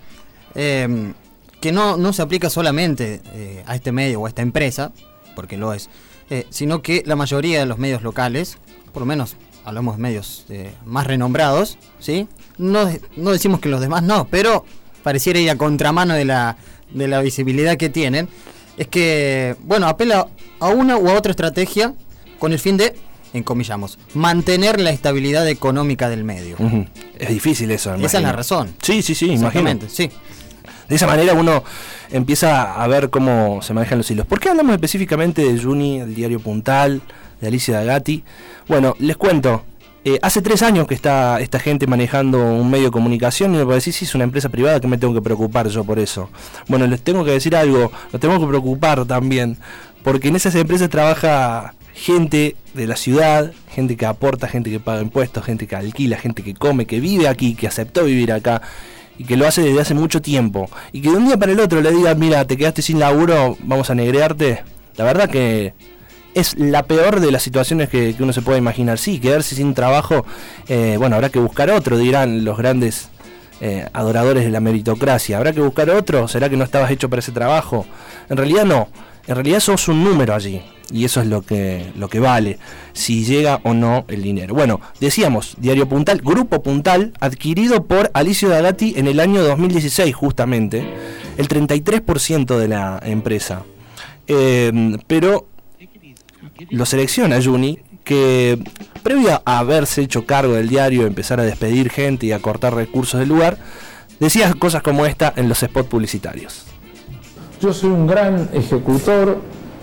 eh, 0.55 1.13
que 1.59 1.71
no, 1.71 1.97
no 1.97 2.13
se 2.13 2.21
aplica 2.21 2.49
solamente 2.49 3.21
eh, 3.33 3.63
a 3.65 3.75
este 3.75 3.91
medio 3.91 4.21
o 4.21 4.25
a 4.25 4.29
esta 4.29 4.41
empresa, 4.41 4.91
porque 5.35 5.57
lo 5.57 5.73
es, 5.73 5.89
eh, 6.29 6.45
sino 6.49 6.81
que 6.81 7.03
la 7.05 7.15
mayoría 7.15 7.59
de 7.59 7.65
los 7.65 7.77
medios 7.77 8.03
locales, 8.03 8.57
por 8.93 9.01
lo 9.01 9.05
menos 9.05 9.35
hablamos 9.65 9.97
de 9.97 10.01
medios 10.01 10.45
eh, 10.49 10.71
más 10.85 11.07
renombrados, 11.07 11.77
¿sí? 11.99 12.27
No, 12.57 12.89
no 13.15 13.31
decimos 13.31 13.59
que 13.59 13.69
los 13.69 13.81
demás 13.81 14.03
no, 14.03 14.27
pero 14.29 14.65
pareciera 15.03 15.39
ir 15.39 15.49
a 15.49 15.57
contramano 15.57 16.13
de 16.13 16.25
la, 16.25 16.57
de 16.91 17.07
la 17.07 17.21
visibilidad 17.21 17.77
que 17.77 17.89
tienen. 17.89 18.29
es 18.77 18.87
que, 18.87 19.55
bueno, 19.61 19.87
apela 19.87 20.27
a 20.59 20.69
una 20.69 20.97
u 20.97 21.09
a 21.09 21.13
otra 21.13 21.31
estrategia 21.31 21.93
con 22.39 22.53
el 22.53 22.59
fin 22.59 22.77
de, 22.77 22.95
encomillamos, 23.33 23.97
mantener 24.13 24.79
la 24.79 24.91
estabilidad 24.91 25.47
económica 25.47 26.09
del 26.09 26.23
medio. 26.23 26.57
Es 27.17 27.29
difícil 27.29 27.71
eso. 27.71 27.89
Esa 27.95 27.95
es 27.95 28.01
imagino. 28.13 28.21
la 28.29 28.33
razón. 28.33 28.73
Sí, 28.81 29.01
sí, 29.01 29.15
sí, 29.15 29.25
imagino. 29.25 29.47
Exactamente, 29.47 29.89
sí. 29.89 30.09
De 30.89 30.95
esa 30.95 31.07
manera 31.07 31.33
uno 31.33 31.63
empieza 32.11 32.81
a 32.81 32.87
ver 32.87 33.09
cómo 33.09 33.61
se 33.61 33.73
manejan 33.73 33.97
los 33.97 34.09
hilos. 34.09 34.25
¿Por 34.25 34.39
qué 34.39 34.49
hablamos 34.49 34.73
específicamente 34.73 35.41
de 35.43 35.61
Juni, 35.61 35.99
el 35.99 36.15
diario 36.15 36.39
Puntal, 36.39 37.01
de 37.41 37.47
Alicia 37.47 37.75
Dagati? 37.77 38.23
Bueno, 38.67 38.95
les 38.99 39.17
cuento. 39.17 39.63
eh, 40.05 40.17
hace 40.21 40.41
tres 40.41 40.61
años 40.61 40.87
que 40.87 40.93
está 40.95 41.41
esta 41.41 41.59
gente 41.59 41.85
manejando 41.87 42.41
un 42.41 42.69
medio 42.69 42.85
de 42.85 42.91
comunicación 42.91 43.53
y 43.53 43.57
me 43.57 43.65
parece 43.65 43.91
si 43.91 44.05
es 44.05 44.15
una 44.15 44.23
empresa 44.23 44.47
privada 44.47 44.79
que 44.79 44.87
me 44.87 44.97
tengo 44.97 45.13
que 45.13 45.21
preocupar 45.21 45.67
yo 45.67 45.83
por 45.83 45.99
eso. 45.99 46.29
Bueno, 46.69 46.87
les 46.87 47.01
tengo 47.01 47.25
que 47.25 47.31
decir 47.31 47.53
algo, 47.57 47.91
nos 48.13 48.21
tenemos 48.21 48.41
que 48.41 48.47
preocupar 48.47 49.03
también, 49.05 49.57
porque 50.03 50.29
en 50.29 50.37
esas 50.37 50.55
empresas 50.55 50.89
trabaja 50.89 51.73
gente 51.97 52.55
de 52.75 52.85
la 52.85 52.95
ciudad, 52.95 53.51
gente 53.69 53.97
que 53.97 54.05
aporta, 54.05 54.47
gente 54.47 54.69
que 54.69 54.79
paga 54.79 55.01
impuestos, 55.01 55.43
gente 55.43 55.65
que 55.65 55.75
alquila, 55.75 56.17
gente 56.17 56.43
que 56.43 56.53
come, 56.53 56.85
que 56.85 56.99
vive 56.99 57.27
aquí, 57.27 57.55
que 57.55 57.67
aceptó 57.67 58.05
vivir 58.05 58.31
acá 58.31 58.61
y 59.17 59.23
que 59.23 59.35
lo 59.35 59.47
hace 59.47 59.63
desde 59.63 59.81
hace 59.81 59.93
mucho 59.95 60.21
tiempo 60.21 60.69
y 60.91 61.01
que 61.01 61.09
de 61.09 61.17
un 61.17 61.25
día 61.25 61.37
para 61.37 61.51
el 61.51 61.59
otro 61.59 61.81
le 61.81 61.91
digan, 61.91 62.19
mira, 62.19 62.45
te 62.45 62.55
quedaste 62.55 62.83
sin 62.83 62.99
laburo, 62.99 63.57
vamos 63.61 63.89
a 63.89 63.95
negrearte, 63.95 64.63
la 64.95 65.05
verdad 65.05 65.27
que 65.27 65.73
es 66.35 66.55
la 66.59 66.83
peor 66.83 67.19
de 67.19 67.31
las 67.31 67.41
situaciones 67.41 67.89
que, 67.89 68.13
que 68.15 68.21
uno 68.21 68.31
se 68.31 68.43
puede 68.43 68.59
imaginar. 68.59 68.99
Sí, 68.99 69.19
quedarse 69.19 69.55
sin 69.55 69.73
trabajo, 69.73 70.23
eh, 70.67 70.95
bueno, 70.99 71.15
habrá 71.15 71.29
que 71.29 71.39
buscar 71.39 71.71
otro, 71.71 71.97
dirán 71.97 72.45
los 72.45 72.59
grandes 72.59 73.09
eh, 73.59 73.87
adoradores 73.91 74.43
de 74.43 74.51
la 74.51 74.59
meritocracia. 74.59 75.37
¿Habrá 75.37 75.51
que 75.51 75.61
buscar 75.61 75.89
otro? 75.89 76.27
¿Será 76.27 76.47
que 76.47 76.57
no 76.57 76.63
estabas 76.63 76.91
hecho 76.91 77.09
para 77.09 77.21
ese 77.21 77.31
trabajo? 77.31 77.87
En 78.29 78.37
realidad 78.37 78.65
no. 78.65 78.87
En 79.27 79.35
realidad 79.35 79.59
sos 79.59 79.87
un 79.87 80.03
número 80.03 80.33
allí. 80.33 80.61
Y 80.91 81.03
eso 81.03 81.19
es 81.19 81.27
lo 81.27 81.41
que, 81.41 81.91
lo 81.97 82.07
que 82.07 82.21
vale, 82.21 82.59
si 82.93 83.25
llega 83.25 83.59
o 83.63 83.73
no 83.73 84.05
el 84.07 84.23
dinero. 84.23 84.53
Bueno, 84.53 84.79
decíamos, 85.01 85.55
Diario 85.59 85.89
Puntal, 85.89 86.21
Grupo 86.23 86.63
Puntal, 86.63 87.11
adquirido 87.19 87.85
por 87.85 88.09
Alicio 88.13 88.47
Dagati 88.47 88.93
en 88.95 89.07
el 89.07 89.19
año 89.19 89.43
2016 89.43 90.15
justamente, 90.15 90.87
el 91.37 91.49
33% 91.49 92.57
de 92.57 92.67
la 92.69 93.01
empresa. 93.03 93.63
Eh, 94.27 94.97
pero 95.07 95.47
lo 96.69 96.85
selecciona 96.85 97.41
Juni, 97.43 97.79
que 98.05 98.57
previo 99.03 99.41
a 99.43 99.59
haberse 99.59 100.01
hecho 100.01 100.25
cargo 100.25 100.53
del 100.53 100.69
diario, 100.69 101.05
empezar 101.05 101.41
a 101.41 101.43
despedir 101.43 101.89
gente 101.89 102.27
y 102.27 102.31
a 102.31 102.39
cortar 102.39 102.73
recursos 102.73 103.19
del 103.19 103.27
lugar, 103.27 103.57
decía 104.21 104.53
cosas 104.53 104.81
como 104.81 105.05
esta 105.05 105.33
en 105.35 105.49
los 105.49 105.59
spots 105.59 105.89
publicitarios. 105.89 106.65
Yo 107.59 107.73
soy 107.73 107.89
un 107.89 108.05
gran 108.05 108.49
ejecutor, 108.53 109.37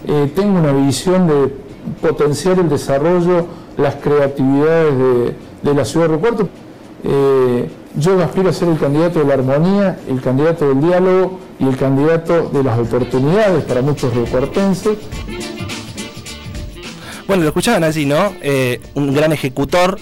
eh, 0.06 0.30
tengo 0.34 0.60
una 0.60 0.72
visión 0.72 1.26
de 1.26 1.52
potenciar 2.00 2.60
el 2.60 2.68
desarrollo, 2.68 3.46
las 3.76 3.96
creatividades 3.96 4.94
de, 5.62 5.74
la 5.74 5.84
ciudad 5.84 6.08
de 6.08 6.18
Cuarto. 6.18 6.48
Eh, 7.02 7.68
yo 7.96 8.22
aspiro 8.22 8.48
a 8.48 8.52
ser 8.52 8.68
el 8.68 8.78
candidato 8.78 9.18
de 9.18 9.24
la 9.24 9.34
armonía, 9.34 9.98
el 10.08 10.20
candidato 10.20 10.68
del 10.68 10.80
diálogo 10.80 11.40
y 11.58 11.66
el 11.66 11.76
candidato 11.76 12.48
de 12.52 12.62
las 12.62 12.78
oportunidades 12.78 13.64
para 13.64 13.82
muchos 13.82 14.14
riocuartenses. 14.14 14.98
Bueno, 17.26 17.42
lo 17.42 17.48
escuchaban 17.48 17.82
allí, 17.82 18.06
¿no? 18.06 18.34
Eh, 18.40 18.80
un 18.94 19.12
gran 19.12 19.32
ejecutor 19.32 19.98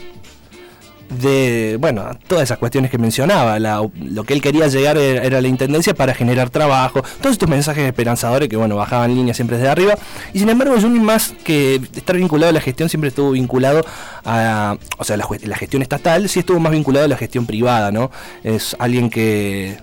de, 1.21 1.76
bueno, 1.81 2.11
todas 2.26 2.45
esas 2.45 2.59
cuestiones 2.59 2.90
que 2.90 2.99
mencionaba. 2.99 3.59
La- 3.59 3.88
lo 4.00 4.25
que 4.25 4.35
él 4.35 4.40
quería 4.42 4.66
llegar 4.69 4.97
era, 4.99 5.40
la 5.40 5.49
intendencia 5.49 5.95
para 5.95 6.14
generar 6.14 6.50
trabajo. 6.50 7.02
Todos 7.21 7.33
estos 7.33 7.49
mensajes 7.49 7.85
esperanzadores 7.87 8.49
que, 8.49 8.57
bueno, 8.57 8.76
bajaban 8.76 9.14
líneas 9.14 9.37
siempre 9.37 9.57
desde 9.57 9.69
arriba. 9.71 9.95
Y 10.33 10.38
sin 10.38 10.49
embargo, 10.49 10.75
Juni 10.81 11.00
más 11.00 11.35
que 11.45 11.81
estar 11.95 12.16
vinculado 12.16 12.50
a 12.50 12.52
la 12.52 12.61
gestión, 12.61 12.88
siempre 12.88 13.09
estuvo 13.09 13.33
vinculado 13.33 13.85
a, 14.25 14.76
o 14.99 15.04
sea, 15.04 15.16
la, 15.16 15.26
la 15.45 15.57
gestión 15.57 15.83
estatal, 15.83 16.28
sí 16.28 16.40
estuvo 16.40 16.59
más 16.61 16.73
vinculado 16.73 17.04
a 17.04 17.09
la 17.09 17.16
gestión 17.16 17.47
privada, 17.47 17.90
¿no? 17.92 18.11
Es 18.42 18.76
alguien 18.78 19.11
que 19.11 19.76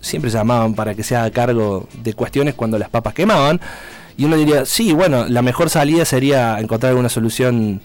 siempre 0.00 0.30
llamaban 0.30 0.74
para 0.74 0.94
que 0.94 1.02
se 1.02 1.16
haga 1.16 1.30
cargo 1.30 1.88
de 2.02 2.14
cuestiones 2.14 2.54
cuando 2.54 2.78
las 2.78 2.88
papas 2.88 3.14
quemaban. 3.14 3.60
Y 4.16 4.24
uno 4.24 4.36
diría, 4.36 4.64
sí, 4.66 4.92
bueno, 4.92 5.26
la 5.28 5.42
mejor 5.42 5.70
salida 5.70 6.04
sería 6.04 6.58
encontrar 6.58 6.90
alguna 6.90 7.08
solución, 7.08 7.80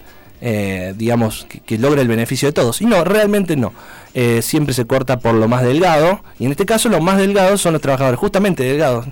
eh, 0.46 0.92
digamos, 0.94 1.46
que, 1.48 1.60
que 1.60 1.78
logre 1.78 2.02
el 2.02 2.08
beneficio 2.08 2.46
de 2.46 2.52
todos. 2.52 2.82
Y 2.82 2.84
no, 2.84 3.02
realmente 3.02 3.56
no. 3.56 3.72
Eh, 4.12 4.42
siempre 4.42 4.74
se 4.74 4.84
corta 4.84 5.18
por 5.18 5.34
lo 5.34 5.48
más 5.48 5.62
delgado. 5.62 6.22
Y 6.38 6.44
en 6.44 6.50
este 6.50 6.66
caso, 6.66 6.90
los 6.90 7.00
más 7.00 7.16
delgados 7.16 7.62
son 7.62 7.72
los 7.72 7.80
trabajadores. 7.80 8.20
Justamente 8.20 8.62
delgados. 8.62 9.06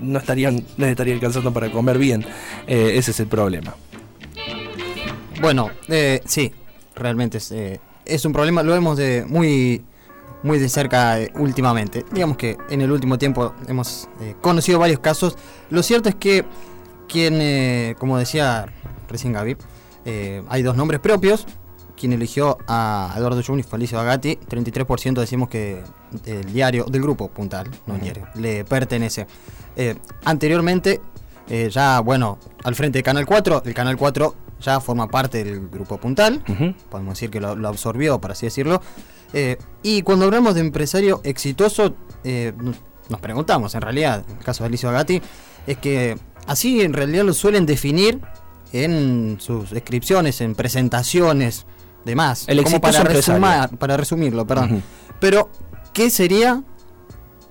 No 0.00 0.18
estarían, 0.18 0.64
les 0.78 0.88
estaría 0.88 1.12
alcanzando 1.12 1.52
para 1.52 1.70
comer 1.70 1.98
bien. 1.98 2.24
Eh, 2.66 2.92
ese 2.94 3.10
es 3.10 3.20
el 3.20 3.26
problema. 3.26 3.76
Bueno, 5.42 5.70
sí, 6.24 6.54
realmente 6.96 7.36
es, 7.36 7.52
es 8.06 8.24
un 8.24 8.32
problema, 8.32 8.62
lo 8.62 8.72
vemos 8.72 8.96
de 8.96 9.26
muy, 9.28 9.82
muy 10.42 10.58
de 10.58 10.70
cerca 10.70 11.18
últimamente. 11.34 12.06
Digamos 12.10 12.38
que 12.38 12.56
en 12.70 12.80
el 12.80 12.90
último 12.90 13.18
tiempo 13.18 13.54
hemos 13.68 14.08
conocido 14.40 14.78
varios 14.78 15.00
casos. 15.00 15.36
Lo 15.68 15.82
cierto 15.84 16.08
es 16.08 16.14
que 16.14 16.44
quien, 17.08 17.94
como 17.98 18.18
decía 18.18 18.66
recién 19.08 19.32
Gaby, 19.32 19.56
eh, 20.04 20.42
hay 20.48 20.62
dos 20.62 20.76
nombres 20.76 21.00
propios. 21.00 21.46
Quien 21.96 22.12
eligió 22.12 22.58
a 22.68 23.12
Eduardo 23.16 23.42
Juni 23.42 23.62
fue 23.62 23.76
Alicia 23.76 23.98
Bagatti. 23.98 24.38
33% 24.48 25.14
decimos 25.14 25.48
que 25.48 25.82
el 26.26 26.52
diario, 26.52 26.84
del 26.84 27.02
grupo 27.02 27.28
Puntal, 27.28 27.68
no 27.86 27.96
el 27.96 28.00
diario, 28.00 28.28
le 28.36 28.64
pertenece. 28.64 29.26
Eh, 29.74 29.96
anteriormente, 30.24 31.00
eh, 31.48 31.68
ya, 31.70 32.00
bueno, 32.00 32.38
al 32.62 32.74
frente 32.76 33.00
de 33.00 33.02
Canal 33.02 33.26
4, 33.26 33.62
el 33.64 33.74
Canal 33.74 33.96
4 33.96 34.34
ya 34.60 34.80
forma 34.80 35.08
parte 35.08 35.42
del 35.42 35.68
grupo 35.68 35.98
Puntal. 35.98 36.42
Podemos 36.88 37.14
decir 37.14 37.30
que 37.30 37.40
lo, 37.40 37.56
lo 37.56 37.68
absorbió, 37.68 38.20
por 38.20 38.30
así 38.32 38.46
decirlo. 38.46 38.80
Eh, 39.32 39.58
y 39.82 40.02
cuando 40.02 40.24
hablamos 40.24 40.54
de 40.54 40.60
empresario 40.60 41.20
exitoso, 41.24 41.94
eh, 42.24 42.52
nos 43.08 43.20
preguntamos, 43.20 43.74
en 43.74 43.82
realidad, 43.82 44.24
en 44.28 44.38
el 44.38 44.44
caso 44.44 44.64
de 44.64 44.68
Alicia 44.68 44.90
Bagatti, 44.90 45.20
es 45.66 45.78
que 45.78 46.16
así 46.46 46.80
en 46.80 46.92
realidad 46.92 47.24
lo 47.24 47.34
suelen 47.34 47.66
definir 47.66 48.20
en 48.72 49.38
sus 49.40 49.70
descripciones, 49.70 50.40
en 50.40 50.54
presentaciones, 50.54 51.66
demás. 52.04 52.44
El 52.48 52.62
como 52.62 52.80
para, 52.80 53.02
resumar- 53.04 53.76
para 53.78 53.96
resumirlo, 53.96 54.46
perdón. 54.46 54.82
Pero, 55.20 55.50
¿qué 55.92 56.10
sería, 56.10 56.62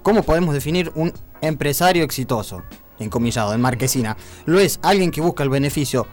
cómo 0.03 0.24
podemos 0.24 0.53
definir 0.53 0.91
un 0.95 1.13
empresario 1.41 2.03
exitoso? 2.03 2.63
Encomillado, 3.00 3.53
en 3.53 3.62
marquesina. 3.62 4.17
Lo 4.45 4.59
es 4.59 4.79
alguien 4.81 5.12
que 5.12 5.21
busca 5.21 5.43
el 5.43 5.50
beneficio 5.50 6.07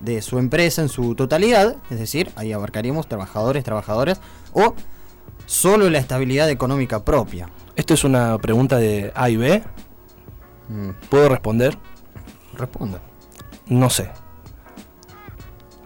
de 0.00 0.20
su 0.22 0.38
empresa 0.38 0.82
en 0.82 0.88
su 0.88 1.14
totalidad, 1.14 1.76
es 1.90 1.98
decir, 1.98 2.30
ahí 2.36 2.52
abarcaríamos 2.52 3.08
trabajadores, 3.08 3.64
trabajadoras, 3.64 4.20
o 4.52 4.74
solo 5.46 5.88
la 5.90 5.98
estabilidad 5.98 6.48
económica 6.50 7.04
propia. 7.04 7.48
Esto 7.74 7.94
es 7.94 8.04
una 8.04 8.36
pregunta 8.38 8.76
de 8.76 9.12
A 9.14 9.30
y 9.30 9.36
B. 9.36 9.62
Mm, 10.68 10.90
¿Puedo 11.08 11.28
responder? 11.30 11.78
responda. 12.54 13.00
No 13.66 13.88
sé. 13.88 14.10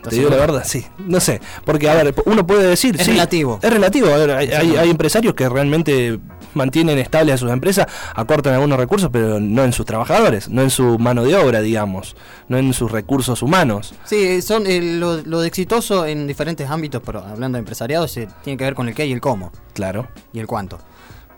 ¿Estás 0.02 0.10
Te 0.10 0.16
digo 0.16 0.30
la 0.30 0.36
verdad, 0.36 0.64
sí. 0.66 0.84
No 0.98 1.20
sé. 1.20 1.40
Porque, 1.64 1.88
a 1.88 1.94
ver, 1.94 2.12
uno 2.26 2.44
puede 2.44 2.66
decir. 2.66 2.96
Es 2.98 3.04
sí, 3.06 3.12
relativo. 3.12 3.60
Es 3.62 3.72
relativo. 3.72 4.08
A 4.08 4.16
ver, 4.16 4.30
hay, 4.32 4.48
hay- 4.50 4.76
hay 4.76 4.90
empresarios 4.90 5.32
que 5.34 5.48
realmente 5.48 6.18
mantienen 6.54 6.98
estables 6.98 7.36
a 7.36 7.38
sus 7.38 7.50
empresas, 7.52 7.86
acortan 8.14 8.52
algunos 8.54 8.78
recursos, 8.78 9.10
pero 9.12 9.38
no 9.38 9.62
en 9.64 9.72
sus 9.72 9.86
trabajadores, 9.86 10.48
no 10.48 10.60
en 10.62 10.70
su 10.70 10.98
mano 10.98 11.22
de 11.22 11.36
obra, 11.36 11.60
digamos, 11.60 12.14
no 12.48 12.58
en 12.58 12.72
sus 12.74 12.90
recursos 12.90 13.42
humanos. 13.42 13.94
Sí, 14.04 14.42
son 14.42 14.66
eh, 14.66 14.80
lo, 14.82 15.18
lo 15.18 15.40
de 15.40 15.46
exitoso 15.48 16.04
en 16.04 16.26
diferentes 16.26 16.68
ámbitos, 16.68 17.00
pero 17.06 17.20
hablando 17.24 17.56
de 17.56 17.60
empresariado, 17.60 18.06
se 18.08 18.26
tiene 18.42 18.56
que 18.58 18.64
ver 18.64 18.74
con 18.74 18.88
el 18.88 18.94
qué 18.94 19.06
y 19.06 19.12
el 19.12 19.20
cómo, 19.20 19.50
Claro. 19.72 20.08
y 20.32 20.40
el 20.40 20.46
cuánto. 20.48 20.78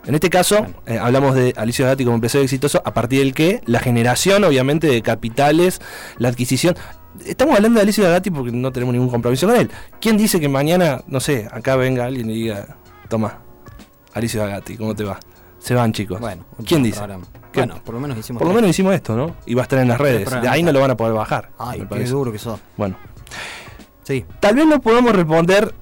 En 0.05 0.15
este 0.15 0.29
caso, 0.29 0.65
eh, 0.85 0.97
hablamos 0.99 1.33
de 1.35 1.53
Alicia 1.55 1.85
Gatti 1.85 2.03
como 2.03 2.15
empresario 2.15 2.43
exitoso 2.43 2.81
a 2.83 2.93
partir 2.93 3.19
del 3.19 3.33
que 3.33 3.61
la 3.65 3.79
generación, 3.79 4.43
obviamente, 4.43 4.87
de 4.87 5.01
capitales, 5.01 5.79
la 6.17 6.27
adquisición. 6.29 6.75
Estamos 7.25 7.55
hablando 7.55 7.77
de 7.79 7.83
Alicia 7.83 8.09
Gatti 8.09 8.29
porque 8.31 8.51
no 8.51 8.71
tenemos 8.71 8.93
ningún 8.93 9.09
compromiso 9.09 9.47
con 9.47 9.55
él. 9.55 9.69
¿Quién 10.01 10.17
dice 10.17 10.39
que 10.39 10.49
mañana, 10.49 11.01
no 11.07 11.19
sé, 11.19 11.47
acá 11.51 11.75
venga 11.75 12.05
alguien 12.05 12.29
y 12.29 12.33
diga, 12.33 12.77
toma, 13.09 13.39
Alicia 14.13 14.45
Gatti, 14.45 14.77
¿cómo 14.77 14.95
te 14.95 15.03
va? 15.03 15.19
Se 15.59 15.73
van, 15.73 15.91
chicos. 15.93 16.19
Bueno, 16.19 16.45
¿quién 16.65 16.83
dice? 16.83 16.99
Bueno, 17.53 17.81
por 17.83 17.95
lo 17.95 18.01
menos 18.01 18.17
hicimos. 18.17 18.39
Por 18.39 18.47
lo 18.49 18.53
menos 18.53 18.69
hicimos 18.69 18.93
esto, 18.93 19.15
¿no? 19.15 19.35
Y 19.45 19.53
va 19.55 19.61
a 19.61 19.63
estar 19.63 19.79
en 19.79 19.87
las 19.87 19.97
redes. 19.99 20.29
De 20.41 20.47
ahí 20.47 20.61
no 20.61 20.71
lo 20.71 20.79
van 20.79 20.91
a 20.91 20.97
poder 20.97 21.13
bajar. 21.13 21.49
Ay, 21.57 21.81
me 21.89 21.97
qué 21.97 22.03
duro 22.05 22.31
que 22.31 22.37
sos. 22.39 22.59
Bueno, 22.77 22.97
Sí. 24.03 24.25
tal 24.39 24.55
vez 24.55 24.65
no 24.67 24.79
podamos 24.81 25.13
responder 25.15 25.73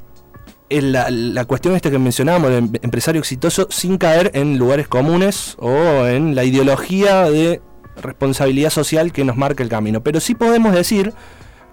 la, 0.70 1.10
la 1.12 1.46
cuestión 1.46 1.76
esta 1.76 1.92
que 1.92 2.00
mencionábamos, 2.00 2.50
el 2.52 2.58
em- 2.58 2.72
empresario 2.82 3.20
exitoso, 3.20 3.68
sin 3.70 3.98
caer 3.98 4.32
en 4.34 4.58
lugares 4.58 4.88
comunes 4.88 5.56
o 5.60 6.06
en 6.08 6.34
la 6.36 6.44
ideología 6.46 7.24
de 7.30 7.62
responsabilidad 8.02 8.70
social 8.70 9.12
que 9.12 9.24
nos 9.24 9.36
marca 9.36 9.64
el 9.64 9.70
camino. 9.70 10.02
Pero 10.02 10.20
sí 10.20 10.36
podemos 10.36 10.74
decir 10.74 11.14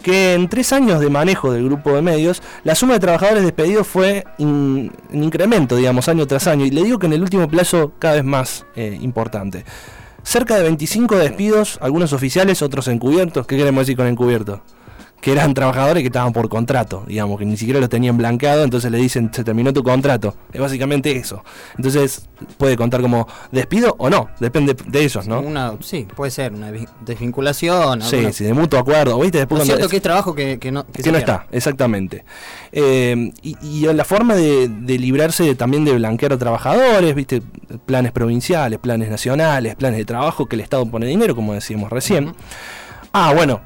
que 0.02 0.32
en 0.34 0.48
tres 0.48 0.72
años 0.72 0.98
de 1.00 1.10
manejo 1.10 1.52
del 1.52 1.64
grupo 1.66 1.92
de 1.94 2.00
medios, 2.02 2.42
la 2.64 2.74
suma 2.74 2.94
de 2.94 3.00
trabajadores 3.00 3.42
despedidos 3.42 3.86
fue 3.86 4.24
in- 4.38 4.90
en 5.12 5.24
incremento, 5.24 5.76
digamos, 5.76 6.08
año 6.08 6.26
tras 6.26 6.46
año. 6.46 6.64
Y 6.64 6.70
le 6.70 6.82
digo 6.84 6.98
que 6.98 7.06
en 7.06 7.12
el 7.12 7.22
último 7.22 7.48
plazo 7.48 7.92
cada 7.98 8.14
vez 8.14 8.24
más 8.24 8.64
eh, 8.76 8.98
importante. 9.02 9.64
cerca 10.22 10.56
de 10.56 10.62
25 10.64 11.16
despidos, 11.16 11.78
algunos 11.80 12.12
oficiales, 12.12 12.60
otros 12.62 12.88
encubiertos. 12.88 13.46
¿Qué 13.46 13.56
queremos 13.56 13.82
decir 13.82 13.96
con 13.96 14.06
encubiertos? 14.06 14.60
Que 15.20 15.32
eran 15.32 15.52
trabajadores 15.54 16.02
que 16.02 16.06
estaban 16.06 16.32
por 16.32 16.48
contrato, 16.48 17.04
digamos, 17.06 17.38
que 17.38 17.44
ni 17.44 17.56
siquiera 17.56 17.80
los 17.80 17.88
tenían 17.88 18.16
blanqueado, 18.16 18.64
entonces 18.64 18.90
le 18.90 18.98
dicen, 18.98 19.30
se 19.32 19.44
terminó 19.44 19.72
tu 19.72 19.82
contrato. 19.82 20.34
Es 20.52 20.60
básicamente 20.60 21.14
eso. 21.16 21.44
Entonces, 21.76 22.28
puede 22.56 22.76
contar 22.76 23.02
como 23.02 23.28
despido 23.52 23.94
o 23.98 24.08
no, 24.08 24.30
depende 24.40 24.74
de 24.86 25.04
ellos, 25.04 25.26
¿no? 25.26 25.40
Una, 25.40 25.74
sí, 25.80 26.06
puede 26.16 26.30
ser 26.30 26.52
una 26.52 26.72
desvinculación. 27.04 28.02
Sí, 28.02 28.32
sí, 28.32 28.44
de 28.44 28.54
mutuo 28.54 28.78
acuerdo, 28.78 29.18
¿viste? 29.20 29.38
Después 29.38 29.64
cierto 29.64 29.88
que 29.88 29.96
es 29.96 30.02
trabajo 30.02 30.34
que, 30.34 30.58
no, 30.72 30.86
que, 30.86 31.12
no 31.12 31.18
está, 31.18 31.46
exactamente. 31.52 32.24
Eh, 32.72 33.32
y, 33.42 33.56
y, 33.62 33.92
la 33.92 34.04
forma 34.04 34.34
de, 34.34 34.68
librarse 34.98 35.54
también 35.54 35.84
de 35.84 35.92
blanquear 35.94 36.32
a 36.32 36.38
trabajadores, 36.38 37.14
¿viste? 37.14 37.42
Planes 37.86 38.12
provinciales, 38.12 38.78
planes 38.78 39.10
nacionales, 39.10 39.74
planes 39.76 39.98
de 39.98 40.04
trabajo 40.04 40.46
que 40.46 40.56
el 40.56 40.60
Estado 40.60 40.86
pone 40.86 41.06
dinero, 41.06 41.34
como 41.34 41.52
decíamos 41.52 41.90
recién. 41.90 42.34
Ah, 43.12 43.32
bueno, 43.34 43.60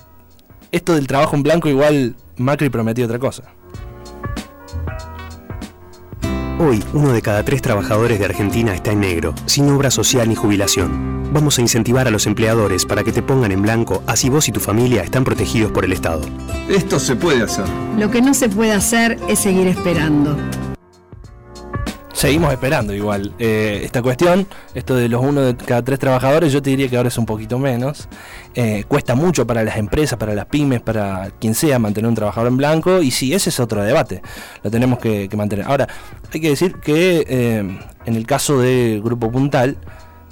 esto 0.74 0.94
del 0.94 1.06
trabajo 1.06 1.36
en 1.36 1.44
blanco 1.44 1.68
igual 1.68 2.16
Macri 2.36 2.68
prometió 2.68 3.04
otra 3.04 3.20
cosa. 3.20 3.44
Hoy, 6.58 6.82
uno 6.92 7.12
de 7.12 7.22
cada 7.22 7.44
tres 7.44 7.62
trabajadores 7.62 8.18
de 8.18 8.24
Argentina 8.24 8.74
está 8.74 8.90
en 8.92 9.00
negro, 9.00 9.34
sin 9.46 9.68
obra 9.70 9.90
social 9.90 10.28
ni 10.28 10.34
jubilación. 10.34 11.30
Vamos 11.32 11.58
a 11.58 11.62
incentivar 11.62 12.08
a 12.08 12.10
los 12.10 12.26
empleadores 12.26 12.86
para 12.86 13.04
que 13.04 13.12
te 13.12 13.22
pongan 13.22 13.52
en 13.52 13.62
blanco, 13.62 14.02
así 14.06 14.28
vos 14.28 14.48
y 14.48 14.52
tu 14.52 14.60
familia 14.60 15.02
están 15.02 15.24
protegidos 15.24 15.70
por 15.70 15.84
el 15.84 15.92
Estado. 15.92 16.22
Esto 16.68 16.98
se 16.98 17.14
puede 17.14 17.42
hacer. 17.42 17.66
Lo 17.96 18.10
que 18.10 18.20
no 18.20 18.34
se 18.34 18.48
puede 18.48 18.72
hacer 18.72 19.18
es 19.28 19.38
seguir 19.38 19.68
esperando 19.68 20.36
seguimos 22.14 22.52
esperando 22.52 22.94
igual. 22.94 23.34
Eh, 23.38 23.82
esta 23.84 24.00
cuestión, 24.00 24.46
esto 24.74 24.94
de 24.94 25.08
los 25.08 25.22
uno 25.22 25.42
de 25.42 25.56
cada 25.56 25.82
tres 25.82 25.98
trabajadores, 25.98 26.52
yo 26.52 26.62
te 26.62 26.70
diría 26.70 26.88
que 26.88 26.96
ahora 26.96 27.08
es 27.08 27.18
un 27.18 27.26
poquito 27.26 27.58
menos. 27.58 28.08
Eh, 28.54 28.84
cuesta 28.88 29.14
mucho 29.14 29.46
para 29.46 29.62
las 29.62 29.76
empresas, 29.76 30.18
para 30.18 30.34
las 30.34 30.46
pymes, 30.46 30.80
para 30.80 31.30
quien 31.40 31.54
sea 31.54 31.78
mantener 31.78 32.08
un 32.08 32.14
trabajador 32.14 32.48
en 32.48 32.56
blanco. 32.56 33.02
Y 33.02 33.10
sí, 33.10 33.34
ese 33.34 33.50
es 33.50 33.60
otro 33.60 33.82
debate. 33.82 34.22
Lo 34.62 34.70
tenemos 34.70 34.98
que, 34.98 35.28
mantener. 35.36 35.66
Ahora, 35.66 35.88
hay 36.32 36.40
que 36.40 36.48
decir 36.48 36.76
que 36.76 37.26
eh, 37.28 37.78
en 38.06 38.14
el 38.14 38.26
caso 38.26 38.60
de 38.60 39.00
Grupo 39.04 39.30
Puntal, 39.30 39.76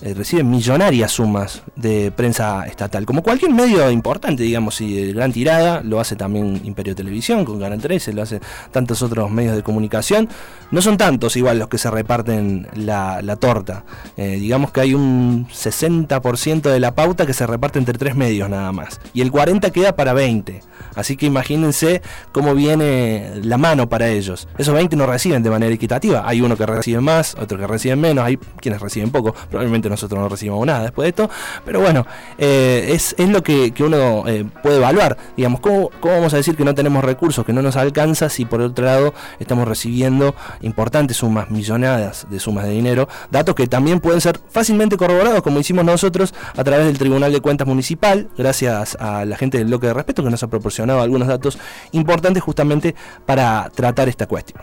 eh, 0.02 0.14
reciben 0.14 0.50
millonarias 0.50 1.12
sumas 1.12 1.62
de 1.76 2.10
prensa 2.10 2.66
estatal, 2.66 3.06
como 3.06 3.22
cualquier 3.22 3.52
medio 3.52 3.88
importante, 3.90 4.42
digamos, 4.42 4.80
y 4.80 4.94
de 4.94 5.12
gran 5.12 5.32
tirada, 5.32 5.80
lo 5.82 6.00
hace 6.00 6.16
también 6.16 6.60
Imperio 6.64 6.96
Televisión 6.96 7.44
con 7.44 7.60
Canal 7.60 7.80
13, 7.80 8.12
lo 8.12 8.22
hace 8.22 8.40
tantos 8.72 9.00
otros 9.02 9.30
medios 9.30 9.54
de 9.54 9.62
comunicación. 9.62 10.28
No 10.72 10.82
son 10.82 10.96
tantos 10.96 11.36
igual 11.36 11.60
los 11.60 11.68
que 11.68 11.78
se 11.78 11.90
reparten 11.90 12.66
la, 12.74 13.20
torta. 13.38 13.84
Eh, 14.16 14.38
digamos 14.40 14.72
que 14.72 14.80
hay 14.80 14.94
un 14.94 15.46
60% 15.48 16.62
de 16.62 16.80
la 16.80 16.94
pauta 16.94 17.24
que 17.24 17.32
se 17.32 17.46
reparte 17.46 17.78
entre 17.78 17.96
tres 17.96 18.16
medios 18.16 18.50
nada 18.50 18.72
más, 18.72 19.00
y 19.14 19.20
el 19.20 19.30
40% 19.30 19.70
queda 19.70 19.94
para 19.94 20.12
20. 20.14 20.62
Así 20.94 21.16
que 21.16 21.26
imagínense 21.26 22.02
cómo 22.32 22.54
viene 22.54 23.32
la 23.42 23.56
mano 23.56 23.88
para 23.88 24.08
ellos. 24.08 24.48
Esos 24.58 24.74
20 24.74 24.96
no 24.96 25.06
reciben 25.06 25.42
de 25.42 25.50
manera 25.50 25.72
equitativa. 25.72 26.28
Hay 26.28 26.40
uno 26.40 26.56
que 26.56 26.66
recibe 26.66 27.00
más, 27.00 27.34
otro 27.40 27.58
que 27.58 27.66
recibe 27.66 27.96
menos, 27.96 28.24
hay 28.24 28.36
quienes 28.60 28.80
reciben 28.80 29.10
poco. 29.10 29.32
Probablemente 29.32 29.88
nosotros 29.92 30.20
no 30.20 30.28
recibimos 30.28 30.66
nada 30.66 30.82
después 30.82 31.04
de 31.04 31.08
esto. 31.10 31.30
Pero 31.64 31.80
bueno, 31.80 32.06
eh, 32.38 32.90
es, 32.92 33.14
lo 33.18 33.42
que, 33.42 33.72
uno 33.80 34.24
eh, 34.26 34.44
puede 34.62 34.76
evaluar. 34.76 35.16
Digamos, 35.36 35.60
¿cómo, 35.60 35.90
vamos 36.02 36.34
a 36.34 36.36
decir 36.36 36.56
que 36.56 36.64
no 36.64 36.74
tenemos 36.74 37.04
recursos, 37.04 37.44
que 37.44 37.52
no 37.52 37.62
nos 37.62 37.76
alcanza 37.76 38.28
si 38.28 38.44
por 38.44 38.60
otro 38.60 38.84
lado 38.84 39.14
estamos 39.38 39.66
recibiendo 39.66 40.34
importantes 40.60 41.16
sumas 41.18 41.50
millonadas 41.50 42.26
de 42.28 42.40
sumas 42.40 42.64
de 42.64 42.70
dinero? 42.70 43.08
Datos 43.30 43.54
que 43.54 43.66
también 43.66 44.00
pueden 44.00 44.20
ser 44.20 44.40
fácilmente 44.50 44.96
corroborados, 44.96 45.42
como 45.42 45.60
hicimos 45.60 45.84
nosotros, 45.84 46.34
a 46.56 46.64
través 46.64 46.86
del 46.86 46.98
Tribunal 46.98 47.32
de 47.32 47.40
Cuentas 47.40 47.66
Municipal, 47.66 48.28
gracias 48.36 48.96
a 49.00 49.24
la 49.24 49.36
gente 49.36 49.58
del 49.58 49.68
bloque 49.68 49.86
de 49.86 49.94
respeto 49.94 50.24
que 50.24 50.30
nos 50.30 50.42
ha 50.42 50.48
proporcionado 50.48 51.00
algunos 51.00 51.28
datos 51.28 51.58
importantes 51.92 52.42
justamente 52.42 52.94
para 53.26 53.70
tratar 53.74 54.08
esta 54.08 54.26
cuestión. 54.26 54.62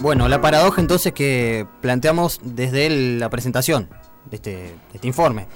Bueno, 0.00 0.28
la 0.28 0.40
paradoja 0.40 0.80
entonces 0.80 1.12
que 1.12 1.66
planteamos 1.80 2.40
desde 2.42 2.88
la 3.18 3.30
presentación 3.30 3.88
de 4.30 4.36
este, 4.36 4.76
este 4.92 5.06
informe, 5.06 5.48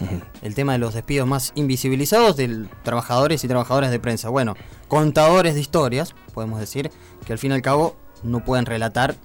el 0.42 0.54
tema 0.54 0.72
de 0.72 0.78
los 0.78 0.94
despidos 0.94 1.26
más 1.26 1.52
invisibilizados 1.54 2.36
de 2.36 2.66
trabajadores 2.82 3.44
y 3.44 3.48
trabajadoras 3.48 3.90
de 3.90 4.00
prensa. 4.00 4.28
Bueno, 4.28 4.54
contadores 4.88 5.54
de 5.54 5.60
historias, 5.60 6.14
podemos 6.34 6.60
decir, 6.60 6.90
que 7.26 7.32
al 7.32 7.38
fin 7.38 7.52
y 7.52 7.54
al 7.54 7.62
cabo 7.62 7.96
no 8.22 8.44
pueden 8.44 8.66
relatar 8.66 9.16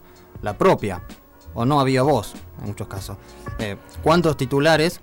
la 0.41 0.57
propia, 0.57 1.03
o 1.53 1.65
no 1.65 1.79
había 1.79 2.03
voz, 2.03 2.33
en 2.59 2.67
muchos 2.67 2.87
casos. 2.87 3.17
Eh, 3.59 3.77
¿Cuántos 4.03 4.37
titulares 4.37 5.01